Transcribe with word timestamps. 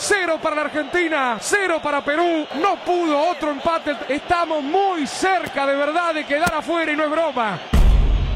Cero 0.00 0.38
para 0.40 0.54
la 0.54 0.62
Argentina, 0.62 1.38
cero 1.40 1.80
para 1.82 2.04
Perú. 2.04 2.46
No 2.62 2.76
pudo 2.84 3.30
otro 3.30 3.50
empate. 3.50 3.96
Estamos 4.08 4.62
muy 4.62 5.08
cerca 5.08 5.66
de 5.66 5.74
verdad 5.74 6.14
de 6.14 6.24
quedar 6.24 6.54
afuera 6.54 6.92
y 6.92 6.96
no 6.96 7.02
es 7.04 7.10
broma. 7.10 7.58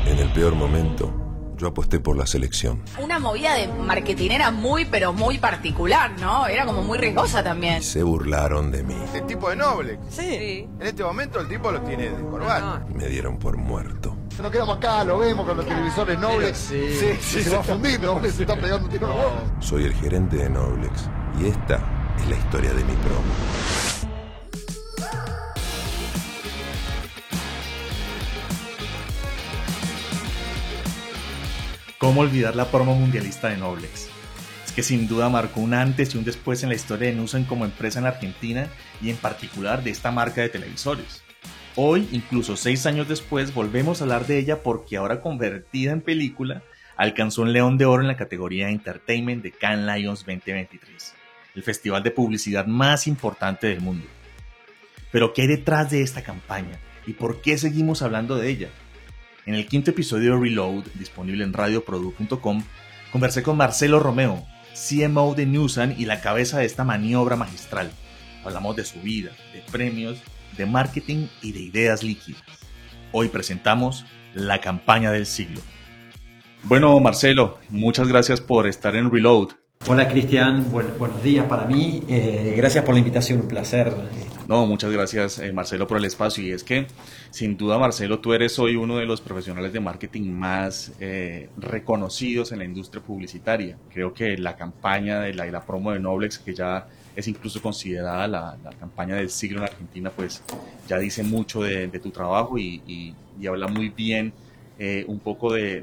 En 0.04 0.18
el 0.18 0.28
peor 0.32 0.56
momento, 0.56 1.54
yo 1.56 1.68
aposté 1.68 2.00
por 2.00 2.16
la 2.16 2.26
selección. 2.26 2.82
Una 2.98 3.20
movida 3.20 3.54
de 3.54 3.68
marketinera 3.68 4.50
muy, 4.50 4.86
pero 4.86 5.12
muy 5.12 5.38
particular, 5.38 6.10
¿no? 6.18 6.48
Era 6.48 6.66
como 6.66 6.82
muy 6.82 6.98
riesgosa 6.98 7.44
también. 7.44 7.78
Y 7.78 7.82
se 7.82 8.02
burlaron 8.02 8.72
de 8.72 8.82
mí. 8.82 8.96
El 9.14 9.24
tipo 9.26 9.48
de 9.48 9.54
noble. 9.54 10.00
Sí. 10.08 10.68
En 10.80 10.86
este 10.86 11.04
momento 11.04 11.38
el 11.38 11.46
tipo 11.46 11.70
lo 11.70 11.80
tiene 11.82 12.10
de 12.10 12.22
corbata. 12.24 12.84
Me 12.92 13.06
dieron 13.06 13.38
por 13.38 13.56
muerto. 13.56 14.16
Nos 14.42 14.50
quedamos 14.50 14.78
acá, 14.78 15.04
lo 15.04 15.18
vemos 15.18 15.46
con 15.46 15.56
los 15.56 15.64
televisores 15.64 16.18
Noblex. 16.18 16.58
Sí, 16.58 17.16
sí, 17.20 17.44
se 17.44 17.50
va 17.50 17.60
a 17.60 17.62
fundir, 17.62 18.00
Noblex 18.00 18.34
se 18.34 18.42
está 18.42 18.56
pegando 18.56 18.86
un 18.86 18.90
tiro 18.90 19.06
boca. 19.06 19.60
Soy 19.60 19.84
el 19.84 19.94
gerente 19.94 20.38
de 20.38 20.50
Noblex. 20.50 21.08
Y 21.40 21.46
esta 21.46 22.14
es 22.18 22.28
la 22.28 22.36
historia 22.36 22.72
de 22.72 22.84
mi 22.84 22.92
promo. 22.94 23.22
¿Cómo 31.98 32.20
olvidar 32.20 32.56
la 32.56 32.66
promo 32.66 32.94
mundialista 32.94 33.48
de 33.48 33.56
Noblex? 33.56 34.08
Es 34.66 34.72
que 34.72 34.82
sin 34.82 35.06
duda 35.06 35.28
marcó 35.28 35.60
un 35.60 35.72
antes 35.74 36.14
y 36.14 36.18
un 36.18 36.24
después 36.24 36.62
en 36.62 36.68
la 36.68 36.74
historia 36.74 37.08
de 37.08 37.14
Nusen 37.14 37.44
como 37.44 37.64
empresa 37.64 38.00
en 38.00 38.06
Argentina 38.06 38.68
y 39.00 39.10
en 39.10 39.16
particular 39.16 39.82
de 39.82 39.90
esta 39.90 40.10
marca 40.10 40.40
de 40.40 40.48
televisores. 40.48 41.22
Hoy, 41.76 42.08
incluso 42.12 42.56
seis 42.56 42.86
años 42.86 43.08
después, 43.08 43.54
volvemos 43.54 44.00
a 44.00 44.04
hablar 44.04 44.26
de 44.26 44.38
ella 44.38 44.62
porque 44.62 44.96
ahora 44.96 45.22
convertida 45.22 45.92
en 45.92 46.02
película, 46.02 46.62
alcanzó 46.96 47.42
un 47.42 47.52
León 47.52 47.78
de 47.78 47.86
Oro 47.86 48.02
en 48.02 48.08
la 48.08 48.16
categoría 48.16 48.68
Entertainment 48.68 49.42
de 49.42 49.52
Cannes 49.52 49.96
Lions 49.96 50.20
2023, 50.20 51.14
el 51.54 51.62
festival 51.62 52.02
de 52.02 52.10
publicidad 52.10 52.66
más 52.66 53.06
importante 53.06 53.66
del 53.66 53.80
mundo. 53.80 54.06
Pero 55.10 55.32
¿qué 55.32 55.42
hay 55.42 55.48
detrás 55.48 55.90
de 55.90 56.02
esta 56.02 56.22
campaña? 56.22 56.78
¿Y 57.06 57.12
por 57.12 57.40
qué 57.42 57.58
seguimos 57.58 58.02
hablando 58.02 58.36
de 58.36 58.48
ella? 58.48 58.68
En 59.44 59.54
el 59.54 59.66
quinto 59.66 59.90
episodio 59.90 60.34
de 60.34 60.40
Reload, 60.40 60.84
disponible 60.94 61.44
en 61.44 61.52
radioprodu.com, 61.52 62.62
conversé 63.10 63.42
con 63.42 63.56
Marcelo 63.56 63.98
Romeo, 63.98 64.46
CMO 64.72 65.34
de 65.34 65.46
Newsan 65.46 65.94
y 65.98 66.06
la 66.06 66.20
cabeza 66.20 66.58
de 66.58 66.64
esta 66.64 66.84
maniobra 66.84 67.36
magistral. 67.36 67.90
Hablamos 68.44 68.76
de 68.76 68.84
su 68.84 69.00
vida, 69.00 69.32
de 69.52 69.62
premios, 69.70 70.22
de 70.56 70.66
marketing 70.66 71.26
y 71.42 71.52
de 71.52 71.60
ideas 71.60 72.02
líquidas. 72.02 72.42
Hoy 73.12 73.28
presentamos 73.28 74.06
la 74.34 74.60
campaña 74.60 75.10
del 75.10 75.26
siglo. 75.26 75.60
Bueno, 76.62 76.98
Marcelo, 77.00 77.58
muchas 77.68 78.08
gracias 78.08 78.40
por 78.40 78.66
estar 78.66 78.94
en 78.96 79.10
Reload. 79.10 79.48
Hola 79.88 80.08
Cristian, 80.08 80.70
Buen- 80.70 80.96
buenos 80.96 81.22
días 81.22 81.46
para 81.46 81.64
mí. 81.66 82.02
Eh, 82.08 82.54
gracias 82.56 82.84
por 82.84 82.94
la 82.94 83.00
invitación, 83.00 83.40
un 83.40 83.48
placer. 83.48 83.92
No, 84.46 84.64
muchas 84.66 84.92
gracias 84.92 85.38
eh, 85.40 85.52
Marcelo 85.52 85.86
por 85.88 85.98
el 85.98 86.04
espacio. 86.04 86.44
Y 86.44 86.52
es 86.52 86.62
que, 86.62 86.86
sin 87.30 87.56
duda, 87.56 87.78
Marcelo, 87.78 88.20
tú 88.20 88.32
eres 88.32 88.58
hoy 88.60 88.76
uno 88.76 88.96
de 88.98 89.06
los 89.06 89.20
profesionales 89.20 89.72
de 89.72 89.80
marketing 89.80 90.30
más 90.30 90.92
eh, 91.00 91.48
reconocidos 91.56 92.52
en 92.52 92.60
la 92.60 92.64
industria 92.64 93.02
publicitaria. 93.02 93.76
Creo 93.92 94.14
que 94.14 94.38
la 94.38 94.54
campaña 94.56 95.20
de 95.20 95.34
la, 95.34 95.46
la 95.46 95.64
promo 95.66 95.90
de 95.92 95.98
Noblex, 95.98 96.38
que 96.38 96.54
ya 96.54 96.86
es 97.16 97.26
incluso 97.26 97.60
considerada 97.60 98.28
la, 98.28 98.56
campaña 98.78 99.16
del 99.16 99.30
siglo 99.30 99.58
en 99.58 99.64
Argentina, 99.64 100.10
pues 100.14 100.42
ya 100.88 100.96
dice 100.98 101.24
mucho 101.24 101.62
de, 101.62 101.88
tu 101.88 102.10
trabajo 102.10 102.56
y, 102.56 103.14
habla 103.48 103.66
muy 103.66 103.88
bien 103.88 104.32
eh, 104.78 105.04
un 105.08 105.18
poco 105.18 105.52
de- 105.52 105.82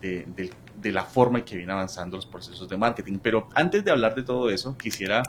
del- 0.00 0.50
de 0.80 0.92
la 0.92 1.04
forma 1.04 1.38
en 1.38 1.44
que 1.44 1.56
vienen 1.56 1.72
avanzando 1.72 2.16
los 2.16 2.26
procesos 2.26 2.68
de 2.68 2.76
marketing. 2.76 3.18
Pero 3.22 3.48
antes 3.54 3.84
de 3.84 3.90
hablar 3.90 4.14
de 4.14 4.22
todo 4.22 4.50
eso, 4.50 4.76
quisiera 4.76 5.22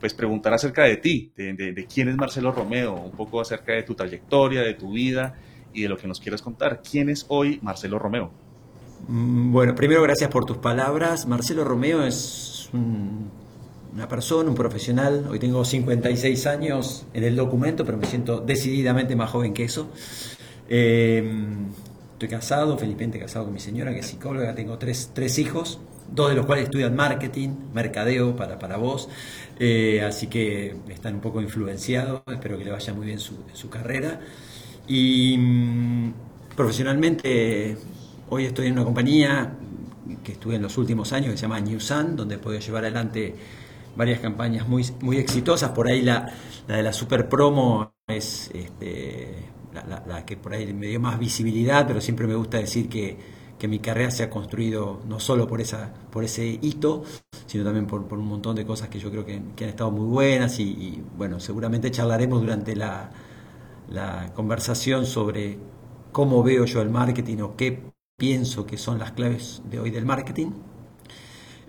pues 0.00 0.14
preguntar 0.14 0.52
acerca 0.52 0.82
de 0.84 0.96
ti, 0.96 1.30
de, 1.36 1.86
quién 1.92 2.08
es 2.08 2.16
Marcelo 2.16 2.50
Romeo, 2.52 2.94
un 2.94 3.12
poco 3.12 3.40
acerca 3.40 3.72
de 3.72 3.84
tu 3.84 3.94
trayectoria, 3.94 4.62
de 4.62 4.74
tu 4.74 4.92
vida 4.92 5.34
y 5.72 5.82
de 5.82 5.88
lo 5.88 5.96
que 5.96 6.08
nos 6.08 6.18
quieras 6.20 6.42
contar. 6.42 6.82
¿Quién 6.82 7.08
es 7.08 7.24
hoy 7.28 7.58
Marcelo 7.62 7.98
Romeo? 7.98 8.30
Mm, 9.08 9.52
Bueno, 9.52 9.74
primero 9.74 10.02
gracias 10.02 10.28
por 10.30 10.44
tus 10.44 10.58
palabras. 10.58 11.26
Marcelo 11.26 11.64
Romeo 11.64 12.04
es 12.04 12.68
un- 12.72 13.30
una 13.94 14.08
persona, 14.08 14.48
un 14.48 14.56
profesional. 14.56 15.26
Hoy 15.30 15.38
tengo 15.38 15.64
56 15.64 16.46
años 16.46 17.06
en 17.14 17.24
el 17.24 17.36
documento, 17.36 17.84
pero 17.84 17.96
me 17.98 18.06
siento 18.06 18.40
decididamente 18.40 19.14
más 19.16 19.30
joven 19.30 19.54
que 19.54 19.64
eso. 19.64 19.88
Eh, 20.68 21.22
estoy 22.22 22.38
casado, 22.38 22.78
felizmente 22.78 23.18
casado 23.18 23.46
con 23.46 23.54
mi 23.54 23.58
señora, 23.58 23.92
que 23.92 23.98
es 23.98 24.06
psicóloga. 24.06 24.54
Tengo 24.54 24.78
tres, 24.78 25.10
tres 25.12 25.40
hijos, 25.40 25.80
dos 26.08 26.30
de 26.30 26.36
los 26.36 26.46
cuales 26.46 26.66
estudian 26.66 26.94
marketing, 26.94 27.48
mercadeo 27.74 28.36
para, 28.36 28.60
para 28.60 28.76
vos. 28.76 29.08
Eh, 29.58 30.00
así 30.02 30.28
que 30.28 30.76
están 30.88 31.16
un 31.16 31.20
poco 31.20 31.40
influenciados. 31.40 32.22
Espero 32.30 32.58
que 32.58 32.64
le 32.64 32.70
vaya 32.70 32.94
muy 32.94 33.06
bien 33.06 33.18
su, 33.18 33.34
su 33.54 33.68
carrera. 33.68 34.20
Y 34.86 35.36
mm, 35.36 36.12
profesionalmente, 36.54 37.76
hoy 38.28 38.44
estoy 38.44 38.68
en 38.68 38.74
una 38.74 38.84
compañía 38.84 39.56
que 40.22 40.32
estuve 40.32 40.54
en 40.54 40.62
los 40.62 40.78
últimos 40.78 41.12
años 41.12 41.32
que 41.32 41.36
se 41.36 41.42
llama 41.42 41.58
New 41.58 41.80
Sun, 41.80 42.14
donde 42.14 42.38
podido 42.38 42.60
llevar 42.60 42.84
adelante 42.84 43.34
varias 43.96 44.20
campañas 44.20 44.68
muy, 44.68 44.86
muy 45.00 45.18
exitosas. 45.18 45.70
Por 45.70 45.88
ahí 45.88 46.02
la, 46.02 46.32
la 46.68 46.76
de 46.76 46.82
la 46.84 46.92
super 46.92 47.28
promo 47.28 47.94
es 48.06 48.48
este, 48.54 49.51
la, 49.74 50.02
la- 50.06 50.24
que 50.26 50.36
por 50.36 50.52
ahí 50.54 50.72
me 50.72 50.86
dio 50.88 51.00
más 51.00 51.18
visibilidad, 51.18 51.86
pero 51.86 52.00
siempre 52.00 52.26
me 52.26 52.34
gusta 52.34 52.58
decir 52.58 52.88
que, 52.88 53.16
que 53.58 53.68
mi 53.68 53.78
carrera 53.78 54.10
se 54.10 54.22
ha 54.24 54.30
construido 54.30 55.00
no 55.06 55.20
solo 55.20 55.46
por, 55.46 55.60
esa, 55.60 55.92
por 56.10 56.24
ese 56.24 56.46
hito, 56.62 57.04
sino 57.46 57.64
también 57.64 57.86
por, 57.86 58.06
por 58.06 58.18
un 58.18 58.26
montón 58.28 58.56
de 58.56 58.64
cosas 58.66 58.88
que 58.88 58.98
yo 58.98 59.10
creo 59.10 59.24
que, 59.24 59.40
que 59.56 59.64
han 59.64 59.70
estado 59.70 59.90
muy 59.90 60.06
buenas 60.06 60.58
y, 60.58 60.64
y, 60.64 61.02
bueno, 61.16 61.40
seguramente 61.40 61.90
charlaremos 61.90 62.40
durante 62.40 62.74
la, 62.76 63.10
la 63.90 64.32
conversación 64.34 65.06
sobre 65.06 65.58
cómo 66.12 66.42
veo 66.42 66.64
yo 66.64 66.82
el 66.82 66.90
marketing 66.90 67.38
o 67.38 67.56
qué 67.56 67.82
pienso 68.16 68.66
que 68.66 68.78
son 68.78 68.98
las 68.98 69.12
claves 69.12 69.62
de 69.70 69.80
hoy 69.80 69.90
del 69.90 70.06
marketing. 70.06 70.50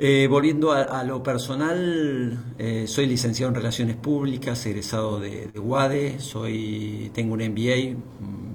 Eh, 0.05 0.27
volviendo 0.27 0.73
a, 0.73 1.01
lo 1.05 1.23
personal, 1.23 2.55
eh, 2.57 2.87
soy 2.87 3.05
licenciado 3.05 3.49
en 3.51 3.55
Relaciones 3.55 3.95
Públicas, 3.95 4.65
egresado 4.65 5.17
de, 5.17 5.47
de 5.47 5.59
UADE, 5.59 6.19
soy, 6.19 7.09
tengo 7.13 7.35
un 7.35 7.39
MBA, 7.41 7.95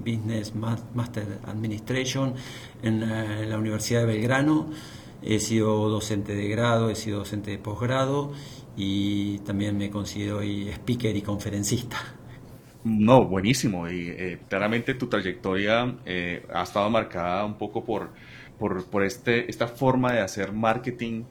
Business 0.05 0.53
Ma- 0.53 0.77
Master 0.93 1.39
Administration, 1.47 2.35
en, 2.83 3.01
eh, 3.01 3.43
en 3.43 3.49
la 3.49 3.57
Universidad 3.57 4.01
de 4.01 4.05
Belgrano. 4.05 4.69
He 5.23 5.39
sido 5.39 5.89
docente 5.89 6.35
de 6.35 6.47
grado, 6.49 6.91
he 6.91 6.95
sido 6.95 7.19
docente 7.19 7.49
de 7.49 7.57
posgrado 7.57 8.31
y 8.77 9.39
también 9.39 9.75
me 9.75 9.89
considero 9.89 10.37
hoy 10.37 10.69
speaker 10.69 11.15
y 11.17 11.23
conferencista. 11.23 11.97
No, 12.83 13.25
buenísimo. 13.27 13.89
Y 13.89 14.09
eh, 14.09 14.45
claramente 14.47 14.93
tu 14.93 15.09
trayectoria 15.09 15.97
eh, 16.05 16.45
ha 16.53 16.63
estado 16.63 16.89
marcada 16.89 17.45
un 17.45 17.57
poco 17.57 17.83
por, 17.85 18.13
por, 18.57 18.89
por 18.89 19.03
este, 19.03 19.49
esta 19.49 19.67
forma 19.67 20.13
de 20.13 20.21
hacer 20.21 20.53
marketing 20.53 21.25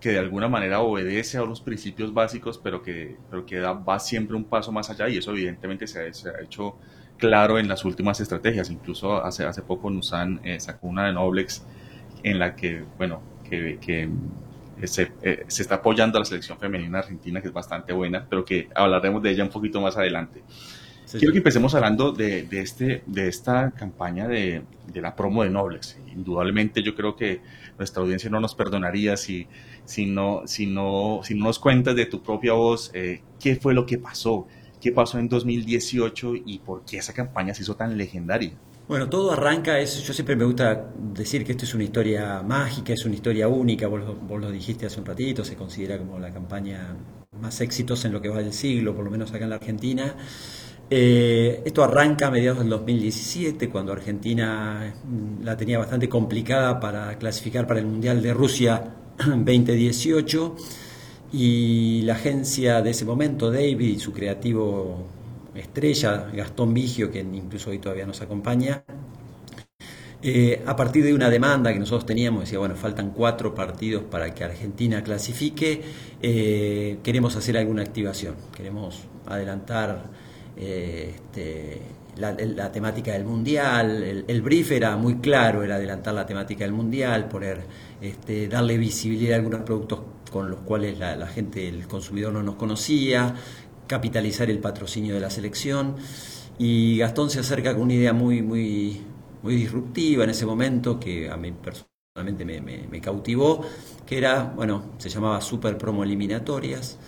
que 0.00 0.10
de 0.10 0.18
alguna 0.18 0.48
manera 0.48 0.80
obedece 0.80 1.38
a 1.38 1.42
unos 1.42 1.60
principios 1.60 2.12
básicos, 2.14 2.58
pero 2.58 2.82
que, 2.82 3.20
pero 3.28 3.44
que 3.46 3.56
da- 3.58 3.72
va 3.72 3.98
siempre 4.00 4.36
un 4.36 4.48
paso 4.48 4.72
más 4.72 4.90
allá 4.90 5.08
y 5.08 5.18
eso 5.18 5.32
evidentemente 5.32 5.86
se 5.86 6.00
ha, 6.00 6.06
hecho 6.42 6.78
claro 7.16 7.58
en 7.58 7.68
las 7.68 7.84
últimas 7.84 8.20
estrategias. 8.20 8.70
Incluso 8.70 9.22
hace, 9.24 9.44
hace 9.44 9.62
poco 9.62 9.90
Nusan 9.90 10.40
eh, 10.44 10.60
sacó 10.60 10.86
una 10.88 11.06
de 11.06 11.12
Noblex 11.14 11.66
en 12.22 12.38
la 12.38 12.54
que, 12.56 12.86
bueno, 12.96 13.24
que, 13.42 13.78
que 13.80 14.10
se, 14.84 15.16
eh, 15.22 15.44
se 15.48 15.62
está 15.62 15.76
apoyando 15.76 16.18
a 16.18 16.20
la 16.20 16.24
selección 16.24 16.58
femenina 16.58 17.00
argentina, 17.00 17.40
que 17.40 17.48
es 17.48 17.52
bastante 17.52 17.92
buena, 17.92 18.26
pero 18.28 18.44
que 18.44 18.68
hablaremos 18.74 19.22
de 19.22 19.30
ella 19.30 19.44
un 19.44 19.50
poquito 19.50 19.80
más 19.80 19.96
adelante. 19.96 20.44
Quiero 21.16 21.32
que 21.32 21.38
empecemos 21.38 21.74
hablando 21.74 22.12
de, 22.12 22.44
de 22.44 22.60
este, 22.60 23.02
de 23.06 23.28
esta 23.28 23.72
campaña 23.72 24.28
de, 24.28 24.62
de 24.86 25.00
la 25.00 25.16
promo 25.16 25.42
de 25.42 25.50
Noblex. 25.50 25.98
Indudablemente 26.06 26.82
yo 26.82 26.94
creo 26.94 27.16
que 27.16 27.42
nuestra 27.76 28.02
audiencia 28.02 28.30
no 28.30 28.38
nos 28.40 28.54
perdonaría 28.54 29.16
si, 29.16 29.48
si, 29.84 30.06
no, 30.06 30.42
si, 30.46 30.66
no, 30.66 31.20
si 31.24 31.34
no 31.34 31.44
nos 31.46 31.58
cuentas 31.58 31.96
de 31.96 32.06
tu 32.06 32.22
propia 32.22 32.52
voz 32.52 32.90
eh, 32.94 33.22
qué 33.40 33.56
fue 33.56 33.74
lo 33.74 33.84
que 33.86 33.98
pasó, 33.98 34.46
qué 34.80 34.92
pasó 34.92 35.18
en 35.18 35.28
2018 35.28 36.34
y 36.36 36.60
por 36.60 36.84
qué 36.84 36.98
esa 36.98 37.12
campaña 37.14 37.52
se 37.54 37.62
hizo 37.62 37.74
tan 37.76 37.96
legendaria. 37.98 38.52
Bueno, 38.86 39.10
todo 39.10 39.32
arranca, 39.32 39.78
es, 39.78 40.02
yo 40.02 40.14
siempre 40.14 40.34
me 40.34 40.44
gusta 40.46 40.90
decir 40.96 41.44
que 41.44 41.52
esto 41.52 41.64
es 41.66 41.74
una 41.74 41.84
historia 41.84 42.42
mágica, 42.42 42.94
es 42.94 43.04
una 43.04 43.14
historia 43.16 43.46
única, 43.46 43.86
vos, 43.86 44.00
lo- 44.00 44.14
vos 44.16 44.40
lo 44.40 44.50
dijiste 44.50 44.86
hace 44.86 44.98
un 44.98 45.04
ratito, 45.04 45.44
se 45.44 45.56
considera 45.56 45.98
como 45.98 46.18
la 46.18 46.32
campaña 46.32 46.96
más 47.38 47.60
exitosa 47.60 48.06
en 48.08 48.14
lo 48.14 48.22
que 48.22 48.30
va 48.30 48.38
del 48.38 48.54
siglo, 48.54 48.94
por 48.96 49.04
lo 49.04 49.10
menos 49.10 49.30
acá 49.32 49.44
en 49.44 49.50
la 49.50 49.56
Argentina. 49.56 50.16
Eh, 50.90 51.62
esto 51.66 51.84
arranca 51.84 52.28
a 52.28 52.30
mediados 52.30 52.60
del 52.60 52.70
2017, 52.70 53.68
cuando 53.68 53.92
Argentina 53.92 54.94
mm, 55.04 55.44
la 55.44 55.56
tenía 55.56 55.78
bastante 55.78 56.08
complicada 56.08 56.80
para 56.80 57.18
clasificar 57.18 57.66
para 57.66 57.80
el 57.80 57.86
Mundial 57.86 58.22
de 58.22 58.32
Rusia 58.32 58.94
2018 59.18 60.56
y 61.32 62.02
la 62.02 62.14
agencia 62.14 62.80
de 62.80 62.90
ese 62.90 63.04
momento, 63.04 63.50
David 63.50 63.80
y 63.96 63.98
su 63.98 64.12
creativo 64.12 65.06
estrella, 65.54 66.30
Gastón 66.32 66.72
Vigio, 66.72 67.10
que 67.10 67.20
incluso 67.20 67.68
hoy 67.70 67.78
todavía 67.78 68.06
nos 68.06 68.22
acompaña, 68.22 68.82
eh, 70.22 70.62
a 70.66 70.74
partir 70.74 71.04
de 71.04 71.12
una 71.12 71.28
demanda 71.28 71.72
que 71.72 71.78
nosotros 71.78 72.06
teníamos, 72.06 72.44
decía, 72.44 72.58
bueno, 72.58 72.74
faltan 72.76 73.10
cuatro 73.10 73.54
partidos 73.54 74.04
para 74.04 74.34
que 74.34 74.42
Argentina 74.42 75.02
clasifique, 75.02 75.82
eh, 76.22 76.98
queremos 77.02 77.36
hacer 77.36 77.58
alguna 77.58 77.82
activación, 77.82 78.34
queremos 78.56 79.00
adelantar 79.26 80.27
este, 80.58 81.80
la, 82.16 82.72
temática 82.72 83.12
del 83.12 83.24
Mundial, 83.24 84.24
el, 84.26 84.42
brief 84.42 84.72
era 84.72 84.96
muy 84.96 85.18
claro, 85.18 85.62
era 85.62 85.76
adelantar 85.76 86.14
la 86.14 86.26
temática 86.26 86.64
del 86.64 86.72
Mundial, 86.72 87.28
poner, 87.28 87.60
este, 88.00 88.48
darle 88.48 88.76
visibilidad 88.76 89.34
a 89.34 89.36
algunos 89.36 89.60
productos 89.62 90.00
con 90.32 90.50
los 90.50 90.60
cuales 90.60 90.98
la, 90.98 91.26
gente, 91.28 91.68
el 91.68 91.86
consumidor 91.86 92.32
no 92.32 92.42
nos 92.42 92.56
conocía, 92.56 93.34
capitalizar 93.86 94.50
el 94.50 94.58
patrocinio 94.58 95.14
de 95.14 95.20
la 95.20 95.30
selección. 95.30 95.96
Y 96.58 96.98
Gastón 96.98 97.30
se 97.30 97.38
acerca 97.38 97.72
con 97.72 97.84
una 97.84 97.94
idea 97.94 98.12
muy, 98.12 98.42
muy, 98.42 99.00
muy 99.42 99.54
disruptiva 99.54 100.24
en 100.24 100.30
ese 100.30 100.44
momento 100.44 100.98
que 100.98 101.30
a 101.30 101.36
mí 101.36 101.52
personalmente 101.52 102.44
me, 102.90 103.00
cautivó, 103.00 103.64
que 104.04 104.18
era, 104.18 104.52
bueno, 104.56 104.82
se 104.98 105.08
llamaba 105.08 105.40
Super 105.40 105.78
Promo 105.78 106.02
Eliminatorias 106.02 106.98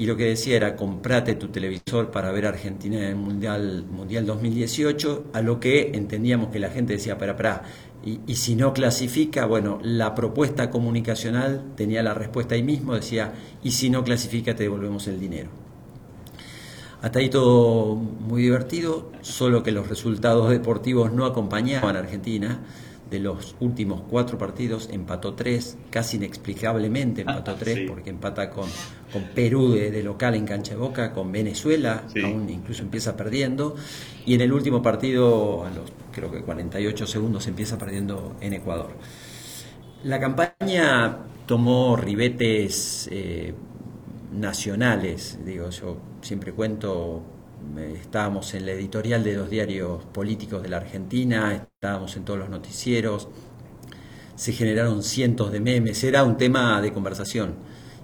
y 0.00 0.06
lo 0.06 0.16
que 0.16 0.24
decía 0.24 0.56
era 0.56 0.76
comprate 0.76 1.34
tu 1.34 1.48
televisor 1.48 2.10
para 2.10 2.32
ver 2.32 2.46
Argentina 2.46 2.96
en 2.96 3.04
el 3.04 3.16
Mundial, 3.16 3.84
mundial 3.84 4.24
2018, 4.24 5.24
a 5.34 5.42
lo 5.42 5.60
que 5.60 5.90
entendíamos 5.92 6.48
que 6.48 6.58
la 6.58 6.70
gente 6.70 6.94
decía, 6.94 7.18
para, 7.18 7.36
para, 7.36 7.64
y, 8.02 8.18
y, 8.26 8.36
si 8.36 8.56
no 8.56 8.72
clasifica, 8.72 9.44
bueno, 9.44 9.78
la 9.82 10.14
propuesta 10.14 10.70
comunicacional 10.70 11.74
tenía 11.76 12.02
la 12.02 12.14
respuesta 12.14 12.54
ahí 12.54 12.62
mismo, 12.62 12.94
decía, 12.94 13.34
y 13.62 13.72
si 13.72 13.90
no 13.90 14.02
clasifica 14.02 14.56
te 14.56 14.62
devolvemos 14.62 15.06
el 15.06 15.20
dinero. 15.20 15.50
Hasta 17.02 17.18
ahí 17.18 17.28
todo 17.28 17.94
muy 17.94 18.40
divertido, 18.40 19.12
solo 19.20 19.62
que 19.62 19.70
los 19.70 19.86
resultados 19.86 20.48
deportivos 20.48 21.12
no 21.12 21.26
acompañaban 21.26 21.96
a 21.96 21.98
Argentina. 21.98 22.60
De 23.10 23.18
los 23.18 23.56
últimos 23.58 24.02
cuatro 24.08 24.38
partidos 24.38 24.88
empató 24.92 25.34
tres, 25.34 25.76
casi 25.90 26.16
inexplicablemente 26.16 27.20
empató 27.26 27.56
tres, 27.56 27.88
porque 27.88 28.10
empata 28.10 28.50
con, 28.50 28.68
con 29.12 29.24
Perú 29.34 29.72
de, 29.72 30.02
local 30.02 30.34
en 30.34 30.46
cancha 30.46 30.74
de 30.74 30.78
boca, 30.80 31.12
con 31.12 31.32
Venezuela, 31.32 32.04
aún 32.22 32.48
incluso 32.48 32.82
empieza 32.82 33.16
perdiendo, 33.16 33.74
y 34.24 34.34
en 34.34 34.40
el 34.42 34.52
último 34.52 34.82
partido, 34.82 35.64
a 35.64 35.70
los 35.70 35.90
creo 36.12 36.30
que 36.30 36.42
48 36.42 37.06
segundos, 37.06 37.46
empieza 37.46 37.78
perdiendo 37.78 38.36
en 38.40 38.54
Ecuador. 38.54 38.90
La 40.04 40.18
campaña 40.18 41.18
tomó 41.46 41.96
ribetes 41.96 43.08
eh, 43.10 43.54
nacionales. 44.32 45.38
Digo, 45.44 45.70
yo 45.70 45.98
siempre 46.22 46.52
cuento, 46.52 47.22
estábamos 48.00 48.54
en 48.54 48.66
la 48.66 48.72
editorial 48.72 49.24
de 49.24 49.34
dos 49.34 49.50
diarios 49.50 50.04
políticos 50.06 50.62
de 50.62 50.68
la 50.68 50.78
Argentina, 50.78 51.68
estábamos 51.74 52.16
en 52.16 52.24
todos 52.24 52.38
los 52.38 52.48
noticieros, 52.48 53.28
se 54.34 54.52
generaron 54.52 55.02
cientos 55.02 55.52
de 55.52 55.60
memes, 55.60 56.02
era 56.04 56.24
un 56.24 56.36
tema 56.36 56.80
de 56.80 56.92
conversación. 56.92 57.54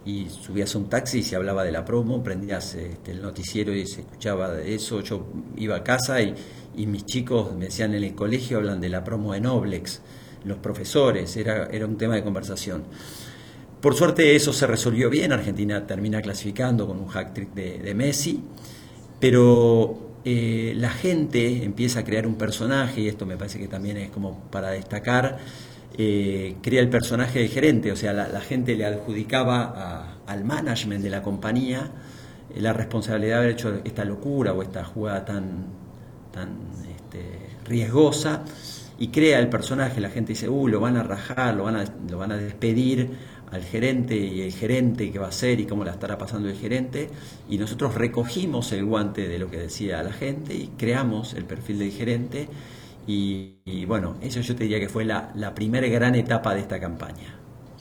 Y 0.05 0.29
subías 0.29 0.75
un 0.77 0.89
taxi 0.89 1.19
y 1.19 1.23
se 1.23 1.35
hablaba 1.35 1.65
de 1.65 1.73
la 1.73 1.85
promo, 1.85 2.23
prendías 2.23 2.77
este, 2.77 3.11
el 3.11 3.21
noticiero 3.21 3.75
y 3.75 3.87
se 3.87 4.03
escuchaba 4.03 4.53
de 4.53 4.73
eso. 4.75 5.01
Yo 5.01 5.27
iba 5.57 5.75
a 5.75 5.83
casa 5.83 6.23
y, 6.23 6.33
y 6.77 6.87
mis 6.87 7.07
chicos 7.07 7.53
me 7.55 7.65
decían 7.65 7.93
en 7.95 8.05
el 8.05 8.15
colegio, 8.15 8.59
hablan 8.59 8.81
de 8.81 8.89
la 8.89 9.03
promo 9.03 9.33
de 9.33 9.41
Noblex, 9.41 10.03
los 10.45 10.59
profesores, 10.59 11.37
era, 11.37 11.67
era 11.67 11.87
un 11.87 11.97
tema 11.97 12.15
de 12.15 12.23
conversación. 12.23 12.85
Por 13.81 13.95
suerte 13.95 14.35
eso 14.35 14.53
se 14.53 14.67
resolvió 14.67 15.11
bien, 15.11 15.33
Argentina 15.33 15.87
termina 15.87 16.23
clasificando 16.23 16.87
con 16.87 16.99
un 16.99 17.09
hack 17.09 17.35
trick 17.35 17.55
de, 17.55 17.95
Messi, 17.95 18.43
pero 19.21 20.07
eh, 20.25 20.75
la 20.77 20.91
gente 20.91 21.63
empieza 21.65 22.01
a 22.01 22.05
crear 22.05 22.27
un 22.27 22.35
personaje, 22.35 23.01
y 23.03 23.09
esto 23.09 23.27
me 23.27 23.37
parece 23.37 23.59
que 23.59 23.69
también 23.69 23.97
es 23.97 24.11
como 24.11 24.41
para 24.51 24.71
destacar, 24.71 25.39
eh, 25.97 26.57
crea 26.63 26.81
el 26.81 26.89
personaje 26.89 27.39
de 27.39 27.49
gerente, 27.49 27.93
o 27.93 27.97
sea, 27.97 28.13
la, 28.13 28.41
gente 28.41 28.75
le 28.75 28.85
adjudicaba 28.85 30.19
al 30.27 30.45
management 30.45 31.03
de 31.03 31.11
la 31.11 31.23
compañía 31.23 31.91
eh, 32.55 32.61
la 32.61 32.73
responsabilidad 32.73 33.37
de 33.37 33.39
haber 33.39 33.51
hecho 33.53 33.81
esta 33.85 34.05
locura 34.05 34.53
o 34.53 34.63
esta 34.63 34.85
jugada 34.85 35.25
tan, 35.25 35.67
tan 36.33 36.49
este, 36.95 37.23
riesgosa 37.65 38.45
y 38.99 39.09
crea 39.09 39.39
el 39.39 39.49
personaje, 39.49 40.01
la 40.01 40.11
gente 40.11 40.33
dice, 40.33 40.49
uh, 40.49 40.69
lo 40.69 40.81
van 40.81 40.97
a 40.97 41.03
rajar, 41.03 41.55
lo 41.55 41.65
van 41.65 41.77
a, 41.77 41.85
lo 42.11 42.19
van 42.19 42.33
a 42.33 42.37
despedir 42.37 43.11
al 43.51 43.63
gerente 43.65 44.17
y 44.17 44.43
el 44.43 44.53
gerente 44.53 45.11
qué 45.11 45.19
va 45.19 45.27
a 45.27 45.29
hacer 45.31 45.61
y 45.61 45.67
cómo 45.67 45.85
la 45.85 45.93
estará 45.93 46.19
pasando 46.19 46.49
el 46.49 46.57
gerente 46.57 47.11
y 47.49 47.59
nosotros 47.59 47.95
recogimos 47.95 48.73
el 48.73 48.85
guante 48.85 49.29
de 49.29 49.39
lo 49.39 49.51
que 49.51 49.59
decía 49.59 50.03
la 50.03 50.13
gente 50.13 50.55
y 50.55 50.69
creamos 50.77 51.35
el 51.35 51.45
perfil 51.45 51.79
del 51.79 51.93
gerente 51.93 52.49
y, 53.07 53.85
bueno, 53.87 54.17
eso 54.21 54.41
yo 54.41 54.57
te 54.57 54.65
diría 54.65 54.81
que 54.81 54.89
fue 54.89 55.05
la, 55.05 55.31
la 55.37 55.55
primera 55.55 55.87
gran 55.87 56.17
etapa 56.17 56.55
de 56.55 56.61
esta 56.61 56.81
campaña. 56.81 57.37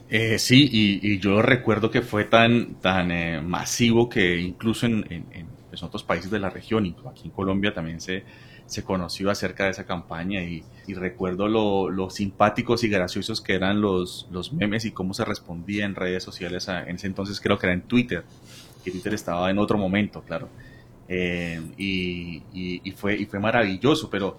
Eh, 0.07 0.37
sí, 0.37 0.69
y, 0.71 1.19
yo 1.19 1.41
recuerdo 1.41 1.89
que 1.89 2.01
fue 2.01 2.25
tan, 2.25 2.75
tan 2.79 3.11
eh, 3.11 3.41
masivo 3.41 4.07
que 4.07 4.37
incluso 4.39 4.85
en, 4.85 5.05
en, 5.11 5.25
en 5.31 5.47
pues, 5.69 5.81
otros 5.83 6.03
países 6.03 6.29
de 6.29 6.39
la 6.39 6.49
región, 6.49 6.85
y 6.85 6.95
aquí 7.09 7.23
en 7.25 7.31
Colombia 7.31 7.73
también 7.73 7.99
se, 7.99 8.23
se 8.65 8.83
conoció 8.83 9.29
acerca 9.29 9.65
de 9.65 9.71
esa 9.71 9.85
campaña 9.85 10.43
y, 10.43 10.63
recuerdo 10.87 11.47
lo, 11.47 12.09
simpáticos 12.09 12.83
y 12.83 12.89
graciosos 12.89 13.41
que 13.41 13.53
eran 13.53 13.81
los, 13.81 14.27
memes 14.53 14.85
y 14.85 14.91
cómo 14.91 15.13
se 15.13 15.25
respondía 15.25 15.85
en 15.85 15.95
redes 15.95 16.23
sociales 16.23 16.67
en 16.67 16.95
ese 16.95 17.07
entonces 17.07 17.39
creo 17.39 17.57
que 17.57 17.67
era 17.67 17.73
en 17.73 17.81
Twitter, 17.81 18.23
que 18.83 18.91
Twitter 18.91 19.13
estaba 19.13 19.49
en 19.49 19.57
otro 19.57 19.77
momento, 19.77 20.21
claro. 20.21 20.49
Eh, 21.07 21.61
y, 21.77 22.91
fue, 22.95 23.15
y 23.15 23.25
fue 23.25 23.39
maravilloso, 23.39 24.09
pero 24.09 24.37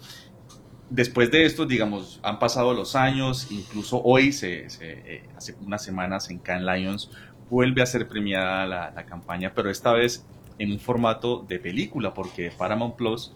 después 0.90 1.30
de 1.30 1.44
esto, 1.44 1.66
digamos, 1.66 2.20
han 2.22 2.38
pasado 2.38 2.74
los 2.74 2.96
años, 2.96 3.48
incluso 3.50 4.02
hoy, 4.02 4.32
se, 4.32 4.66
eh, 4.80 5.24
hace 5.36 5.54
unas 5.64 5.84
semanas 5.84 6.30
en 6.30 6.38
Cannes 6.38 6.64
Lions, 6.64 7.10
vuelve 7.48 7.82
a 7.82 7.86
ser 7.86 8.08
premiada 8.08 8.66
la, 8.66 8.90
la, 8.90 9.06
campaña, 9.06 9.52
pero 9.54 9.70
esta 9.70 9.92
vez 9.92 10.24
en 10.58 10.72
un 10.72 10.80
formato 10.80 11.44
de 11.48 11.60
película, 11.60 12.12
porque 12.14 12.50
Paramount 12.56 12.96
Plus 12.96 13.32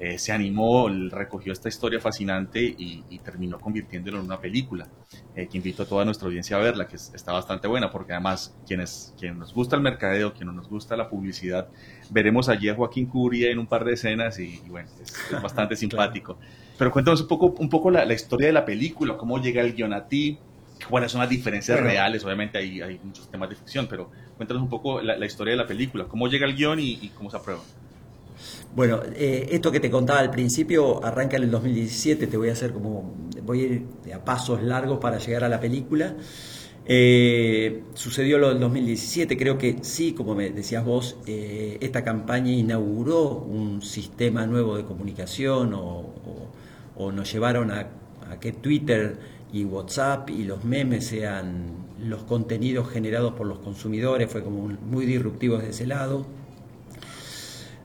eh, 0.00 0.16
se 0.16 0.32
animó, 0.32 0.88
recogió 1.10 1.52
esta 1.52 1.68
historia 1.68 2.00
fascinante 2.00 2.62
y, 2.62 3.02
terminó 3.24 3.58
convirtiéndolo 3.58 4.20
en 4.20 4.26
una 4.26 4.40
película, 4.40 4.88
eh, 5.34 5.48
que 5.48 5.56
invito 5.56 5.82
a 5.82 5.86
toda 5.86 6.04
nuestra 6.04 6.28
audiencia 6.28 6.56
a 6.56 6.60
verla, 6.60 6.86
que 6.86 6.96
está 6.96 7.32
bastante 7.32 7.66
buena, 7.66 7.90
porque 7.90 8.12
además 8.12 8.56
quienes, 8.66 9.12
quienes 9.18 9.36
nos 9.36 9.52
gusta 9.52 9.74
el 9.76 9.82
mercadeo, 9.82 10.32
quienes 10.32 10.54
nos 10.54 10.68
gusta 10.68 10.96
la 10.96 11.10
publicidad, 11.10 11.68
veremos 12.10 12.48
allí 12.48 12.68
a 12.68 12.76
Joaquín 12.76 13.06
Curia 13.06 13.50
en 13.50 13.58
un 13.58 13.66
par 13.66 13.84
de 13.84 13.94
escenas 13.94 14.38
y, 14.38 14.62
bueno, 14.68 14.88
es, 15.02 15.12
bastante 15.42 15.74
simpático. 15.74 16.38
Pero 16.78 16.92
cuéntanos 16.92 17.22
un 17.22 17.28
poco, 17.28 17.46
un 17.58 17.68
poco 17.68 17.90
la, 17.90 18.12
historia 18.14 18.46
de 18.46 18.52
la 18.52 18.64
película, 18.64 19.16
cómo 19.16 19.42
llega 19.42 19.62
el 19.62 19.74
guion 19.74 19.92
a 19.92 20.06
ti, 20.06 20.38
cuáles 20.88 21.10
son 21.10 21.20
las 21.20 21.28
diferencias 21.28 21.80
reales, 21.80 22.24
obviamente 22.24 22.56
hay, 22.56 22.80
hay 22.80 23.00
muchos 23.02 23.28
temas 23.28 23.50
de 23.50 23.56
ficción, 23.56 23.88
pero 23.88 24.10
cuéntanos 24.36 24.62
un 24.62 24.68
poco 24.68 25.02
la, 25.02 25.26
historia 25.26 25.54
de 25.54 25.58
la 25.58 25.66
película, 25.66 26.04
cómo 26.04 26.28
llega 26.28 26.46
el 26.46 26.54
guion 26.54 26.78
y, 26.78 27.00
y 27.02 27.08
cómo 27.16 27.30
se 27.30 27.36
aprueba. 27.36 27.62
Bueno, 28.74 29.00
eh, 29.14 29.48
esto 29.50 29.72
que 29.72 29.80
te 29.80 29.90
contaba 29.90 30.20
al 30.20 30.30
principio 30.30 31.04
arranca 31.04 31.36
en 31.36 31.44
el 31.44 31.50
2017, 31.50 32.26
te 32.26 32.36
voy 32.36 32.48
a 32.50 32.52
hacer 32.52 32.72
como, 32.72 33.12
voy 33.42 33.60
a 33.60 33.64
ir 33.64 33.82
a 34.14 34.24
pasos 34.24 34.62
largos 34.62 34.98
para 34.98 35.18
llegar 35.18 35.44
a 35.44 35.48
la 35.48 35.60
película. 35.60 36.14
Eh, 36.86 37.82
sucedió 37.94 38.38
lo 38.38 38.48
del 38.48 38.60
2017, 38.60 39.36
creo 39.36 39.58
que 39.58 39.78
sí, 39.82 40.12
como 40.12 40.34
me 40.34 40.50
decías 40.50 40.84
vos, 40.84 41.16
eh, 41.26 41.76
esta 41.80 42.02
campaña 42.02 42.50
inauguró 42.50 43.30
un 43.30 43.82
sistema 43.82 44.46
nuevo 44.46 44.76
de 44.76 44.84
comunicación 44.84 45.74
o, 45.74 46.14
nos 47.12 47.32
llevaron 47.32 47.70
a, 47.70 47.88
a, 48.30 48.40
que 48.40 48.52
Twitter 48.52 49.18
y 49.52 49.64
WhatsApp 49.64 50.30
y 50.30 50.44
los 50.44 50.64
memes 50.64 51.06
sean 51.06 51.86
los 52.00 52.24
contenidos 52.24 52.88
generados 52.90 53.34
por 53.34 53.46
los 53.46 53.58
consumidores, 53.60 54.30
fue 54.30 54.42
como 54.42 54.68
muy 54.68 55.06
disruptivo 55.06 55.56
desde 55.56 55.70
ese 55.70 55.86
lado. 55.86 56.26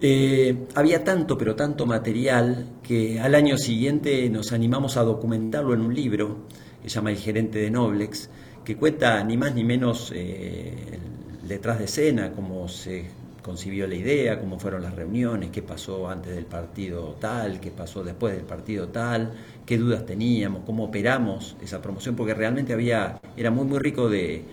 Eh, 0.05 0.67
había 0.75 1.05
tanto, 1.05 1.37
pero 1.37 1.55
tanto 1.55 1.85
material 1.85 2.65
que 2.83 3.21
al 3.21 3.35
año 3.35 3.57
siguiente 3.57 4.29
nos 4.29 4.51
animamos 4.51 4.97
a 4.97 5.03
documentarlo 5.03 5.73
en 5.73 5.79
un 5.79 5.95
libro 5.95 6.39
que 6.81 6.89
se 6.89 6.95
llama 6.95 7.11
El 7.11 7.15
gerente 7.15 7.59
de 7.59 7.71
Noblex, 7.71 8.29
que 8.65 8.75
cuenta 8.75 9.23
ni 9.23 9.37
más 9.37 9.55
ni 9.55 9.63
menos 9.63 10.11
eh, 10.13 10.99
detrás 11.47 11.79
de 11.79 11.85
escena, 11.85 12.33
cómo 12.33 12.67
se 12.67 13.05
concibió 13.41 13.87
la 13.87 13.95
idea, 13.95 14.41
cómo 14.41 14.59
fueron 14.59 14.81
las 14.81 14.93
reuniones, 14.93 15.51
qué 15.51 15.61
pasó 15.61 16.09
antes 16.09 16.35
del 16.35 16.47
partido 16.47 17.15
tal, 17.21 17.61
qué 17.61 17.71
pasó 17.71 18.03
después 18.03 18.35
del 18.35 18.43
partido 18.43 18.89
tal, 18.89 19.31
qué 19.65 19.77
dudas 19.77 20.05
teníamos, 20.05 20.63
cómo 20.65 20.83
operamos 20.83 21.55
esa 21.61 21.81
promoción, 21.81 22.17
porque 22.17 22.33
realmente 22.33 22.73
había, 22.73 23.21
era 23.37 23.51
muy 23.51 23.63
muy 23.63 23.79
rico 23.79 24.09
de, 24.09 24.43